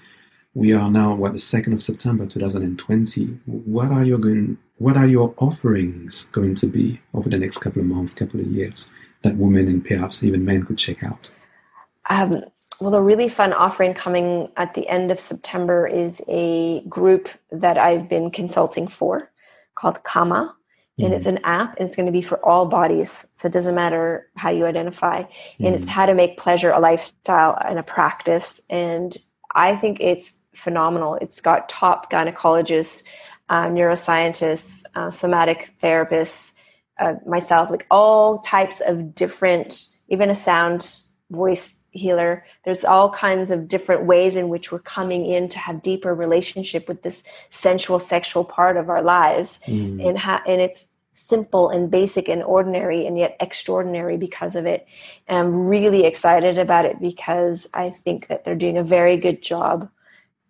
[0.54, 3.38] we are now what the second of September 2020.
[3.46, 4.58] What are your going?
[4.78, 8.46] What are your offerings going to be over the next couple of months, couple of
[8.46, 8.90] years
[9.22, 11.30] that women and perhaps even men could check out?
[12.10, 12.44] Um,
[12.80, 17.76] well, a really fun offering coming at the end of September is a group that
[17.76, 19.30] I've been consulting for
[19.74, 20.54] called Kama.
[21.00, 21.36] And it's mm-hmm.
[21.36, 23.24] an app and it's going to be for all bodies.
[23.36, 25.22] So it doesn't matter how you identify.
[25.60, 25.72] And mm.
[25.74, 28.60] it's how to make pleasure a lifestyle and a practice.
[28.68, 29.16] And
[29.54, 31.14] I think it's phenomenal.
[31.14, 33.04] It's got top gynecologists,
[33.48, 36.52] uh, neuroscientists, uh, somatic therapists,
[36.98, 40.98] uh, myself, like all types of different, even a sound
[41.30, 42.44] voice healer.
[42.64, 46.88] There's all kinds of different ways in which we're coming in to have deeper relationship
[46.88, 50.06] with this sensual, sexual part of our lives, mm.
[50.06, 54.86] and ha- and it's simple and basic and ordinary and yet extraordinary because of it.
[55.26, 59.42] And I'm really excited about it because I think that they're doing a very good
[59.42, 59.90] job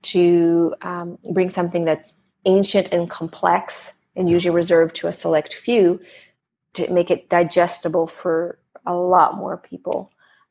[0.02, 6.00] to um, bring something that's ancient and complex and usually reserved to a select few
[6.86, 10.10] to make it digestible for a lot more people.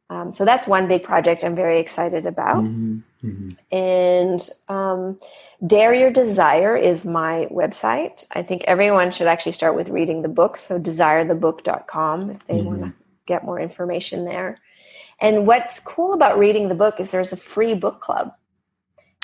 [0.09, 2.63] Um, so that's one big project I'm very excited about.
[2.63, 2.99] Mm-hmm.
[3.27, 3.75] Mm-hmm.
[3.75, 5.19] And um,
[5.65, 8.25] Dare Your Desire is my website.
[8.31, 10.55] I think everyone should actually start with reading the book.
[10.57, 12.65] So desirethebook.com if they mm-hmm.
[12.65, 12.93] want to
[13.25, 14.59] get more information there.
[15.19, 18.33] And what's cool about reading the book is there's a free book club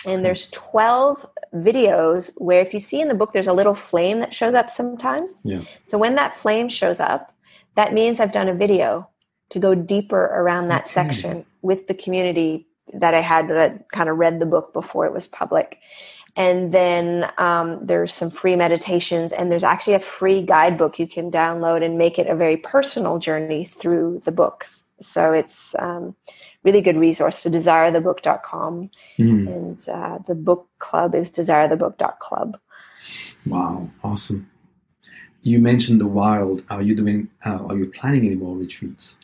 [0.06, 1.26] and there's 12
[1.56, 4.70] videos where if you see in the book there's a little flame that shows up
[4.70, 5.62] sometimes yeah.
[5.86, 7.34] so when that flame shows up
[7.76, 9.08] that means i've done a video
[9.49, 10.91] to go deeper around that okay.
[10.91, 15.14] section with the community that i had that kind of read the book before it
[15.14, 15.80] was public
[16.36, 21.30] and then um, there's some free meditations and there's actually a free guidebook you can
[21.30, 26.16] download and make it a very personal journey through the books so it's um,
[26.64, 27.38] really good resource.
[27.38, 28.89] So desirethebook.com
[29.20, 29.47] mm.
[29.47, 32.57] and uh, the book club is desirethebook.club.
[33.45, 34.49] Wow, awesome.
[35.41, 36.64] You mentioned the wild.
[36.70, 37.30] Are you doing?
[37.45, 39.18] Uh, are you planning any more retreats?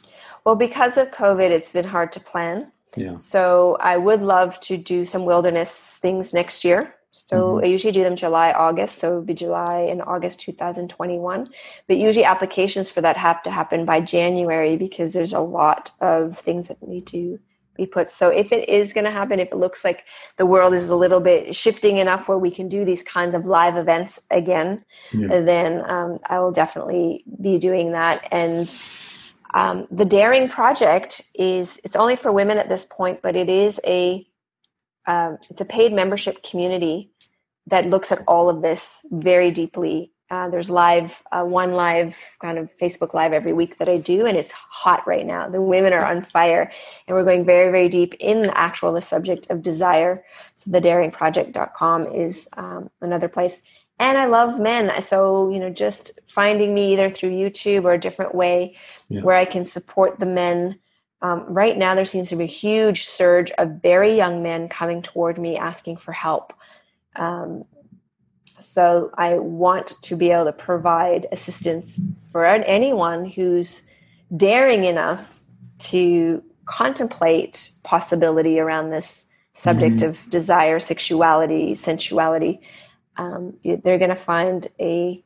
[0.43, 2.71] Well, because of COVID, it's been hard to plan.
[2.95, 3.17] Yeah.
[3.19, 6.93] So I would love to do some wilderness things next year.
[7.12, 7.66] So mm-hmm.
[7.66, 8.99] I usually do them July, August.
[8.99, 11.49] So it would be July and August 2021.
[11.88, 16.38] But usually applications for that have to happen by January because there's a lot of
[16.38, 17.39] things that need to
[17.76, 18.12] be put.
[18.12, 20.05] So if it is going to happen, if it looks like
[20.38, 23.45] the world is a little bit shifting enough where we can do these kinds of
[23.45, 25.41] live events again, yeah.
[25.41, 28.28] then um, I will definitely be doing that.
[28.32, 28.70] And
[29.53, 33.80] um, the Daring Project is it's only for women at this point, but it is
[33.88, 34.28] a
[35.06, 37.12] um, it's a paid membership community
[37.68, 42.60] that looks at all of this very deeply uh, there's live, uh, one live kind
[42.60, 45.50] of Facebook Live every week that I do, and it's hot right now.
[45.50, 46.72] The women are on fire,
[47.08, 50.24] and we're going very, very deep in the actual the subject of desire.
[50.54, 53.64] So the daringproject.com is um, another place.
[53.97, 55.02] And I love men.
[55.02, 58.78] So, you know, just finding me either through YouTube or a different way
[59.10, 59.22] yeah.
[59.22, 60.80] where I can support the men.
[61.22, 65.01] Um, right now, there seems to be a huge surge of very young men coming
[65.01, 66.53] toward me asking for help.
[67.15, 67.65] Um,
[68.59, 71.99] so I want to be able to provide assistance
[72.32, 73.86] for anyone who's
[74.36, 75.41] daring enough
[75.80, 80.09] to contemplate possibility around this subject mm-hmm.
[80.09, 82.59] of desire, sexuality, sensuality.
[83.17, 85.24] Um, they're going to find a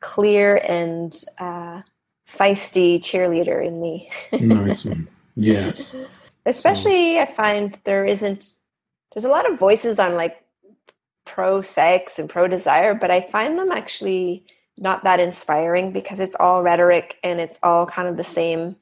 [0.00, 1.82] clear and uh,
[2.28, 4.08] feisty cheerleader in me.
[4.32, 5.08] nice one.
[5.36, 5.94] Yes.
[6.46, 7.20] Especially, so.
[7.22, 8.52] I find there isn't.
[9.12, 10.42] There's a lot of voices on like
[11.24, 14.44] pro sex and pro desire, but I find them actually
[14.78, 18.76] not that inspiring because it's all rhetoric and it's all kind of the same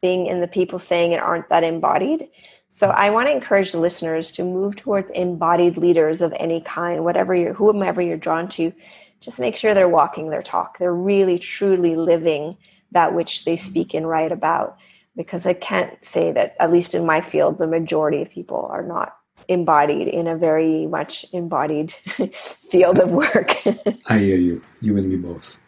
[0.00, 2.28] thing, and the people saying it aren't that embodied.
[2.68, 7.04] So I want to encourage the listeners to move towards embodied leaders of any kind,
[7.04, 8.72] whatever you're, whomever you're drawn to.
[9.20, 10.78] Just make sure they're walking their talk.
[10.78, 12.58] They're really, truly living
[12.92, 14.78] that which they speak and write about.
[15.16, 18.82] Because I can't say that, at least in my field, the majority of people are
[18.82, 19.16] not
[19.48, 21.92] embodied in a very much embodied
[22.70, 23.56] field of work.
[24.08, 24.62] I hear you.
[24.80, 25.58] You and me both.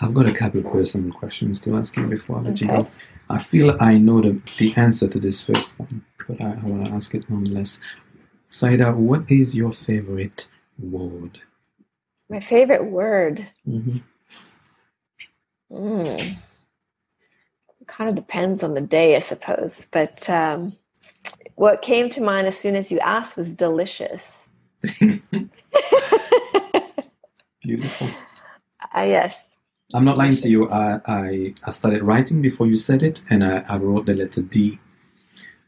[0.00, 2.66] I've got a couple of personal questions to ask you before I let okay.
[2.66, 2.88] you go.
[3.30, 6.86] I feel I know the, the answer to this first one, but I, I want
[6.86, 7.80] to ask it nonetheless.
[8.48, 10.48] Saida, what is your favorite
[10.78, 11.38] word?
[12.28, 13.46] My favorite word?
[13.66, 13.98] Mm-hmm.
[15.72, 16.36] Mm.
[17.92, 19.86] Kind of depends on the day, I suppose.
[19.90, 20.72] But um,
[21.56, 24.48] what came to mind as soon as you asked was delicious.
[27.62, 28.08] Beautiful.
[28.94, 29.58] Uh, yes.
[29.92, 30.70] I'm not lying to you.
[30.70, 34.40] I, I, I started writing before you said it, and I, I wrote the letter
[34.40, 34.80] D.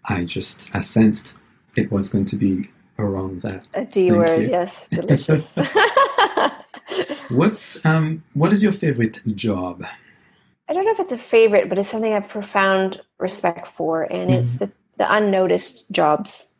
[0.06, 1.34] I just I sensed
[1.76, 3.68] it was going to be around that.
[3.74, 4.48] A D Thank word, you.
[4.48, 5.58] yes, delicious.
[7.28, 9.84] What's um what is your favorite job?
[10.68, 14.02] I don't know if it's a favorite, but it's something I have profound respect for,
[14.02, 14.40] and mm-hmm.
[14.40, 16.54] it's the the unnoticed jobs,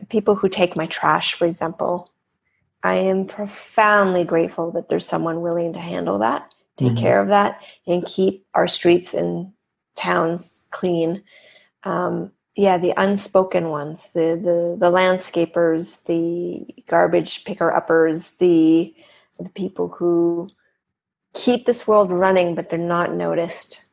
[0.00, 2.10] the people who take my trash, for example.
[2.82, 6.98] I am profoundly grateful that there's someone willing to handle that, take mm-hmm.
[6.98, 9.52] care of that, and keep our streets and
[9.96, 11.22] towns clean.
[11.84, 18.94] Um, yeah, the unspoken ones, the the the landscapers, the garbage picker uppers, the
[19.38, 20.50] the people who
[21.38, 23.84] keep this world running, but they're not noticed.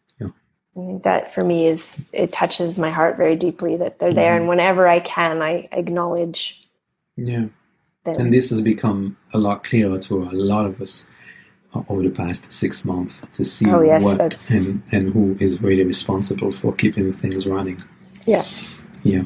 [0.76, 4.34] I think that for me is it touches my heart very deeply that they're there,
[4.34, 4.42] mm-hmm.
[4.42, 6.68] and whenever I can, I acknowledge.
[7.16, 7.46] Yeah,
[8.04, 8.16] them.
[8.20, 11.08] and this has become a lot clearer to a lot of us
[11.88, 15.84] over the past six months to see oh, yes, what and and who is really
[15.84, 17.82] responsible for keeping things running.
[18.26, 18.46] Yeah.
[19.04, 19.24] Yeah.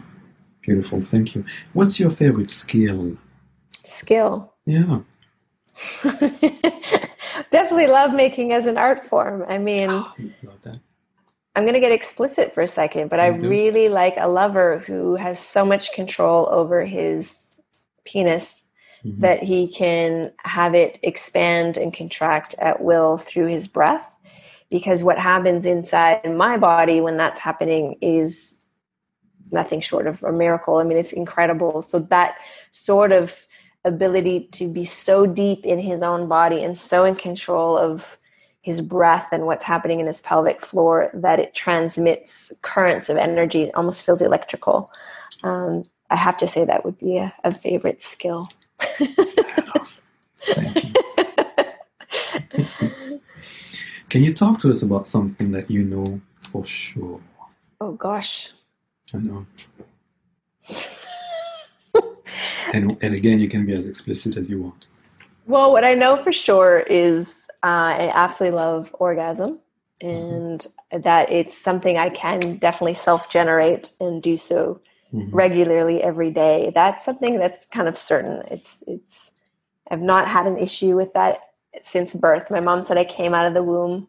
[0.61, 1.01] Beautiful.
[1.01, 1.45] Thank you.
[1.73, 3.17] What's your favorite skill?
[3.83, 4.53] Skill.
[4.67, 4.99] Yeah.
[7.51, 9.45] Definitely love making as an art form.
[9.47, 10.13] I mean, oh,
[11.55, 13.49] I'm going to get explicit for a second, but Please I do.
[13.49, 17.39] really like a lover who has so much control over his
[18.05, 18.63] penis
[19.03, 19.21] mm-hmm.
[19.21, 24.15] that he can have it expand and contract at will through his breath.
[24.69, 28.61] Because what happens inside my body when that's happening is
[29.51, 30.77] nothing short of a miracle.
[30.77, 31.81] I mean, it's incredible.
[31.81, 32.35] So, that
[32.71, 33.47] sort of
[33.85, 38.17] ability to be so deep in his own body and so in control of
[38.61, 43.63] his breath and what's happening in his pelvic floor that it transmits currents of energy.
[43.63, 44.91] It almost feels electrical.
[45.43, 48.49] Um, i have to say that would be a, a favorite skill.
[48.99, 49.07] You.
[54.09, 57.21] can you talk to us about something that you know for sure?
[57.79, 58.51] Oh gosh.
[59.13, 59.45] I know
[62.73, 64.87] and and again you can be as explicit as you want
[65.45, 67.67] well what i know for sure is uh,
[67.97, 69.59] I absolutely love orgasm
[69.99, 71.01] and mm-hmm.
[71.01, 74.79] that it's something I can definitely self generate and do so
[75.13, 75.35] mm-hmm.
[75.35, 76.71] regularly every day.
[76.73, 78.43] That's something that's kind of certain.
[78.49, 79.31] It's, it's,
[79.91, 81.39] I've not had an issue with that
[81.81, 82.49] since birth.
[82.49, 84.07] My mom said I came out of the womb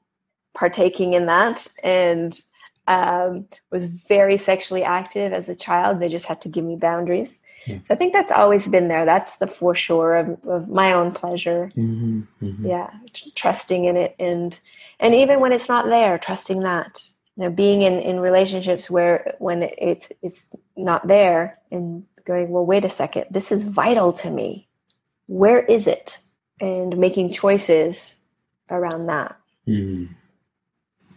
[0.54, 2.40] partaking in that and
[2.90, 6.00] Um, was very sexually active as a child.
[6.00, 7.40] They just had to give me boundaries.
[7.66, 7.78] Yeah.
[7.86, 9.04] So I think that's always been there.
[9.04, 10.26] That's the foreshore of,
[10.56, 11.70] of my own pleasure.
[11.76, 12.66] Mm-hmm, mm-hmm.
[12.66, 14.58] Yeah, t- trusting in it, and
[14.98, 16.92] and even when it's not there, trusting that.
[17.36, 22.66] You know, being in, in relationships where when it's it's not there, and going, well,
[22.66, 24.66] wait a second, this is vital to me.
[25.26, 26.18] Where is it?
[26.60, 28.16] And making choices
[28.68, 29.36] around that.
[29.68, 30.12] Mm-hmm.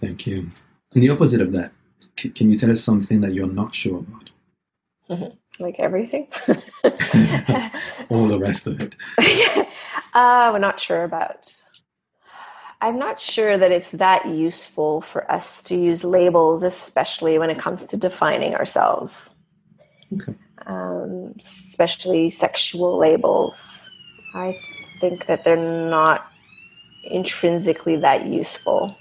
[0.01, 0.49] Thank you.
[0.93, 1.71] And the opposite of that,
[2.19, 4.29] c- can you tell us something that you're not sure about?
[5.09, 5.63] Mm-hmm.
[5.63, 6.27] Like everything?
[8.09, 8.95] All the rest of it.
[10.13, 11.51] uh, we're not sure about.
[12.81, 17.59] I'm not sure that it's that useful for us to use labels, especially when it
[17.59, 19.29] comes to defining ourselves.
[20.13, 20.35] Okay.
[20.65, 23.89] Um, especially sexual labels.
[24.33, 24.59] I
[24.99, 26.27] think that they're not
[27.03, 28.97] intrinsically that useful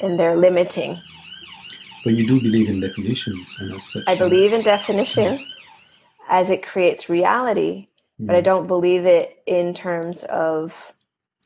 [0.00, 1.00] and they're limiting.
[2.04, 4.04] But you do believe in definitions and as such.
[4.06, 5.44] I believe in definition
[6.28, 7.88] as it creates reality,
[8.20, 8.26] mm.
[8.26, 8.44] but I hmm.
[8.44, 10.94] don't believe it in terms of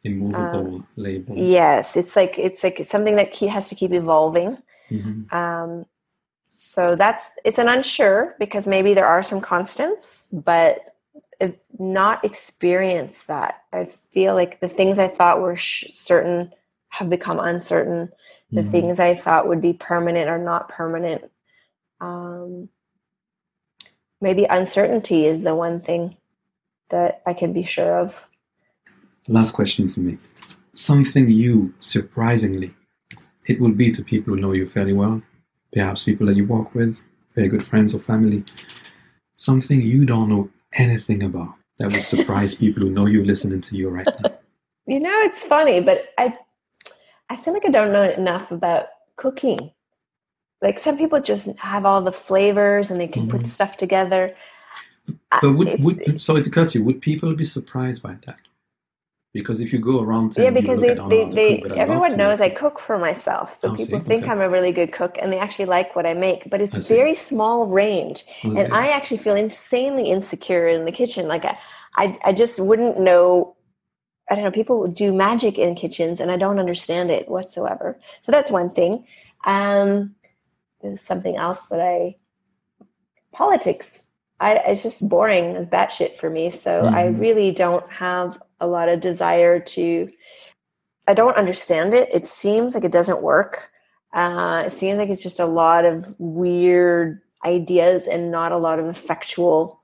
[0.05, 1.38] immovable um, labels.
[1.38, 4.59] Yes, it's like it's like something that has to keep evolving.
[4.90, 5.34] Mm-hmm.
[5.34, 5.86] Um,
[6.50, 10.92] so that's it's an unsure because maybe there are some constants, but
[11.78, 13.62] not experience that.
[13.72, 16.53] I feel like the things I thought were sh- certain
[16.93, 18.12] have become uncertain.
[18.51, 18.70] The mm-hmm.
[18.70, 21.24] things I thought would be permanent are not permanent.
[22.03, 22.68] Um,
[24.20, 26.16] maybe uncertainty is the one thing
[26.90, 28.28] that I can be sure of.
[29.26, 30.18] Last question for me.
[30.74, 32.74] Something you, surprisingly,
[33.49, 35.22] it will be to people who know you fairly well,
[35.72, 37.01] perhaps people that you work with,
[37.34, 38.45] very good friends or family,
[39.36, 43.76] something you don't know anything about that would surprise people who know you listening to
[43.78, 44.32] you right now.
[44.86, 46.34] You know, it's funny, but I
[47.32, 49.72] I feel like I don't know enough about cooking.
[50.60, 53.38] Like some people just have all the flavors and they can mm-hmm.
[53.38, 54.36] put stuff together.
[55.40, 58.38] But would, would sorry to cut you, would people be surprised by that?
[59.32, 62.78] Because if you go around, yeah, because they, they, they cook, everyone knows I cook
[62.78, 64.06] for myself, so oh, people see?
[64.06, 64.30] think okay.
[64.30, 66.50] I'm a really good cook, and they actually like what I make.
[66.50, 71.28] But it's very small range, oh, and I actually feel insanely insecure in the kitchen.
[71.28, 71.58] Like I,
[71.96, 73.56] I, I just wouldn't know
[74.32, 78.00] I don't know, people do magic in kitchens and I don't understand it whatsoever.
[78.22, 79.06] So that's one thing.
[79.44, 80.14] Um,
[81.04, 82.16] something else that I,
[83.32, 84.04] politics,
[84.40, 86.48] I, it's just boring as batshit for me.
[86.48, 86.94] So mm-hmm.
[86.94, 90.10] I really don't have a lot of desire to,
[91.06, 92.08] I don't understand it.
[92.10, 93.68] It seems like it doesn't work.
[94.14, 98.78] Uh, it seems like it's just a lot of weird ideas and not a lot
[98.78, 99.82] of effectual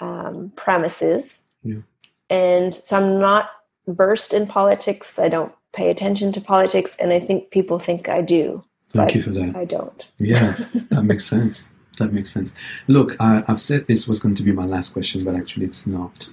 [0.00, 1.44] um, premises.
[1.62, 1.82] Yeah.
[2.28, 3.50] And so I'm not
[3.86, 5.18] versed in politics.
[5.18, 8.64] I don't pay attention to politics, and I think people think I do.
[8.90, 9.56] Thank you for that.
[9.56, 10.08] I don't.
[10.18, 10.56] Yeah,
[10.90, 11.70] that makes sense.
[11.98, 12.54] That makes sense.
[12.88, 15.86] Look, I, I've said this was going to be my last question, but actually it's
[15.86, 16.28] not.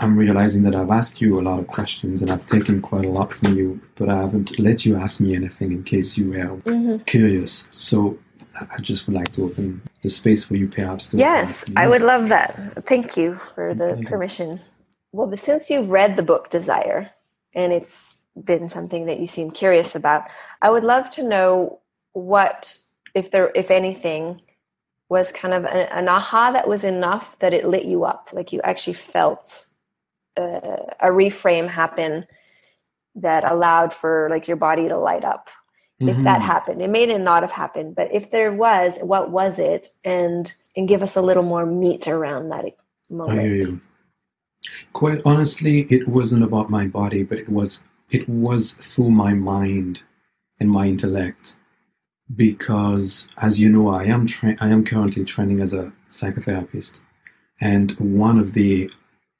[0.00, 3.08] I'm realizing that I've asked you a lot of questions and I've taken quite a
[3.08, 6.56] lot from you, but I haven't let you ask me anything in case you were
[6.58, 6.98] mm-hmm.
[6.98, 7.68] curious.
[7.72, 8.16] So
[8.60, 11.16] I just would like to open the space for you perhaps to.
[11.16, 12.84] Yes, I would love that.
[12.86, 14.60] Thank you for the permission.
[15.12, 17.10] Well, since you've read the book Desire,
[17.54, 20.24] and it's been something that you seem curious about,
[20.62, 21.80] I would love to know
[22.12, 22.76] what,
[23.14, 24.40] if there, if anything,
[25.08, 28.52] was kind of an, an aha that was enough that it lit you up, like
[28.52, 29.66] you actually felt
[30.36, 32.26] uh, a reframe happen
[33.14, 35.48] that allowed for like your body to light up.
[36.00, 36.10] Mm-hmm.
[36.10, 36.46] If that mm-hmm.
[36.46, 39.88] happened, it may not have happened, but if there was, what was it?
[40.04, 42.66] And and give us a little more meat around that
[43.10, 43.82] moment.
[44.64, 44.86] I hear you.
[44.92, 50.02] Quite honestly, it wasn't about my body, but it was it was through my mind
[50.60, 51.56] and my intellect.
[52.34, 57.00] Because, as you know, I am tra- I am currently training as a psychotherapist,
[57.60, 58.90] and one of the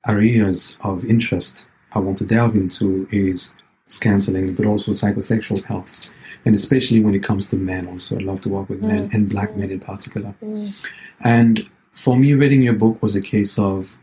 [0.07, 3.55] areas of interest I want to delve into is
[4.01, 6.11] counseling, but also psychosexual health,
[6.45, 7.87] and especially when it comes to men.
[7.89, 9.15] Also, I love to work with men mm.
[9.15, 10.35] and black men in particular.
[10.43, 10.75] Mm.
[11.25, 13.99] And for me, reading your book was a case of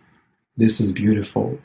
[0.58, 1.58] this is beautiful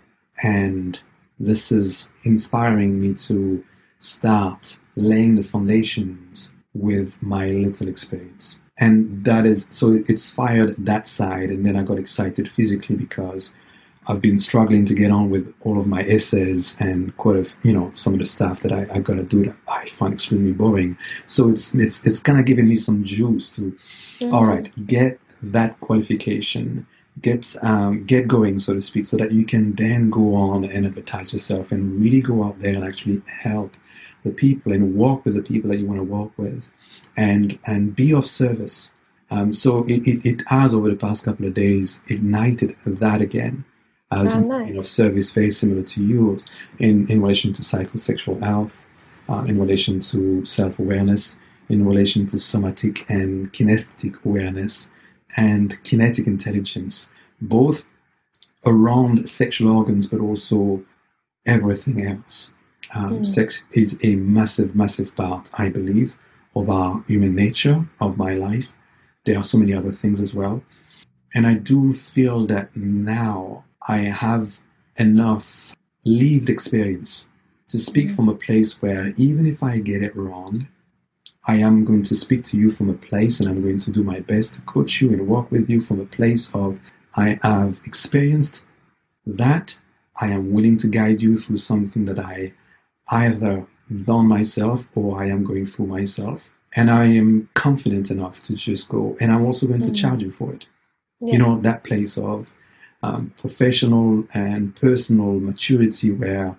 [0.43, 1.01] and
[1.39, 3.65] this is inspiring me to
[3.99, 8.61] start laying the foundations with my little experience.
[8.79, 13.53] And that is so it's fired that side, and then I got excited physically because
[14.07, 17.75] I've been struggling to get on with all of my essays and quite a you
[17.75, 20.97] know some of the stuff that I, I gotta do that I find extremely boring.
[21.27, 24.35] So it's it's it's kind of giving me some juice to, mm-hmm.
[24.35, 26.87] all right, get that qualification
[27.21, 30.87] get um, get going, so to speak, so that you can then go on and
[30.87, 33.77] advertise yourself and really go out there and actually help
[34.25, 36.65] the people and walk with the people that you want to walk with,
[37.17, 38.93] and and be of service.
[39.33, 43.65] Um, so it, it, it, has over the past couple of days ignited that again
[44.11, 44.69] as Oh, nice.
[44.69, 46.47] you know service very similar to yours
[46.81, 48.87] in in relation to psychosexual health,
[49.29, 51.39] uh, in relation to self awareness,
[51.69, 54.91] in relation to somatic and kinesthetic awareness
[55.37, 57.87] and kinetic intelligence, both
[58.67, 60.83] around sexual organs but also
[61.47, 62.55] everything else.
[62.95, 63.27] Um, Mm.
[63.27, 66.17] Sex is a massive, massive part, I believe,
[66.57, 68.75] of our human nature, of my life.
[69.25, 70.63] There are so many other things as well.
[71.35, 74.61] And I do feel that now I have
[74.97, 75.75] enough
[76.05, 77.27] lived experience
[77.69, 78.17] to speak Mhm.
[78.17, 80.67] from a place where even if I get it wrong,
[81.47, 84.03] I am going to speak to you from a place and I'm going to do
[84.03, 86.79] my best to coach you and walk with you from a place of
[87.17, 88.65] I have experienced
[89.27, 89.79] that.
[90.21, 92.53] I am willing to guide you through something that I
[93.11, 93.67] either
[94.05, 96.51] done myself or I am going through myself.
[96.77, 99.97] And I am confident enough to just go, and I'm also going to Mm.
[99.97, 100.67] charge you for it.
[101.21, 101.33] Yeah.
[101.33, 102.55] You know, that place of
[103.03, 106.57] um, professional and personal maturity where,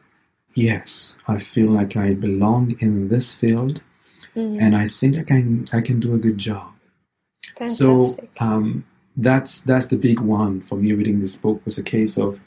[0.55, 3.83] yes, I feel like I belong in this field
[4.35, 4.61] Mhm.
[4.61, 6.71] and I think I can I can do a good job.
[7.67, 8.85] So um,
[9.17, 10.93] that's that's the big one for me.
[10.93, 12.41] Reading this book was a case of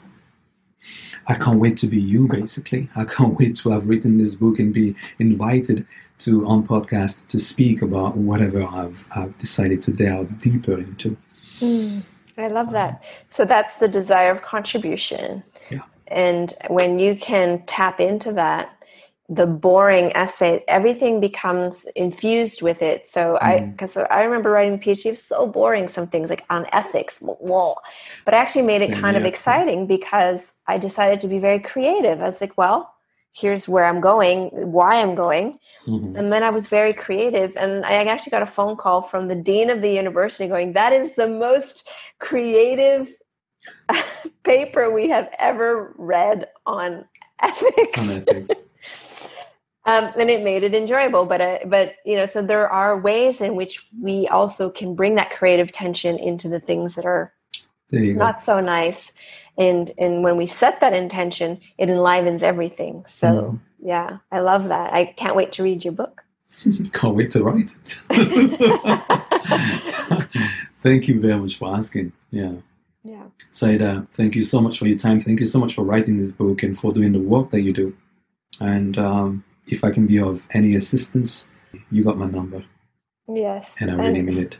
[1.27, 2.27] I can't wait to be you.
[2.27, 5.85] Basically, I can't wait to have written this book and be invited
[6.19, 11.17] to on podcast to speak about whatever I've I've decided to delve deeper into.
[11.59, 12.03] Mm,
[12.37, 13.03] I love that.
[13.27, 15.43] So that's the desire of contribution.
[15.69, 15.83] Yeah.
[16.07, 18.74] And when you can tap into that,
[19.27, 23.07] the boring essay, everything becomes infused with it.
[23.07, 23.71] So I, Mhm.
[23.71, 25.87] because I remember writing the PhD, was so boring.
[25.87, 30.53] Some things like on ethics, but I actually made it Same kind of exciting because
[30.67, 32.21] I decided to be very creative.
[32.21, 32.93] I was like, well,
[33.33, 35.59] here's where I'm going, why I'm going.
[35.87, 36.15] Mhm.
[36.17, 37.57] And then I was very creative.
[37.57, 40.93] And I actually got a phone call from the dean of the university going, That
[40.93, 41.89] is the most
[42.19, 43.09] creative
[44.43, 47.05] paper we have ever read on
[47.41, 47.99] ethics.
[47.99, 48.51] On ethics.
[49.85, 51.25] Um, and it made it enjoyable.
[51.25, 55.15] But, uh, but, you know, so there are ways in which we also can bring
[55.15, 57.33] that creative tension into the things that are
[57.91, 58.19] you go.
[58.19, 59.13] not so nice.
[59.57, 63.05] And, and when we set that intention, it enlivens everything.
[63.07, 63.59] So, Mhm.
[63.79, 64.93] yeah, I love that.
[64.93, 66.23] I can't wait to read your book.
[66.93, 68.01] Can't wait to write it.
[70.81, 72.13] thank you very much for asking.
[72.31, 72.53] Yeah.
[73.03, 73.25] Yeah.
[73.51, 75.19] Saida, thank you so much for your time.
[75.19, 77.73] Thank you so much for writing this book and for doing the work that you
[77.73, 77.93] do.
[78.61, 81.47] And um, if I can be of any assistance,
[81.91, 82.63] you got my number,
[83.27, 83.69] Yes.
[83.79, 84.57] and I really mean it.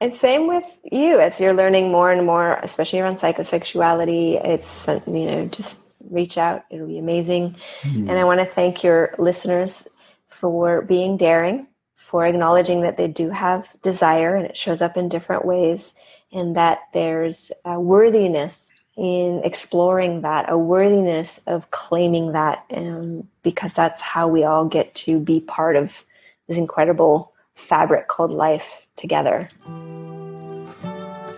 [0.00, 4.44] And same with you as you're learning more and more, especially around psychosexuality.
[4.44, 5.76] It's, you know, just
[6.08, 6.64] reach out.
[6.70, 7.56] It'll be amazing.
[7.82, 8.08] Mm.
[8.08, 9.88] And I want to thank your listeners
[10.28, 11.66] for being daring,
[11.96, 15.94] for acknowledging that they do have desire and it shows up in different ways,
[16.30, 23.72] and that there's a worthiness in exploring that, a worthiness of claiming that, and because
[23.72, 26.04] that's how we all get to be part of
[26.48, 29.48] this incredible fabric called life together.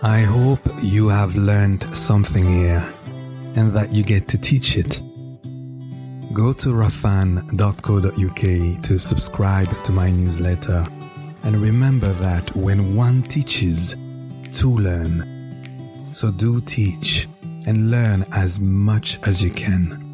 [0.03, 2.91] I hope you have learned something here
[3.57, 4.99] and that you get to teach it.
[6.33, 8.43] Go to rafan.co.uk
[8.83, 10.87] to subscribe to my newsletter.
[11.43, 13.97] And remember that when one teaches,
[14.53, 15.27] two learn.
[16.13, 17.29] So do teach
[17.67, 20.10] and learn as much as you can.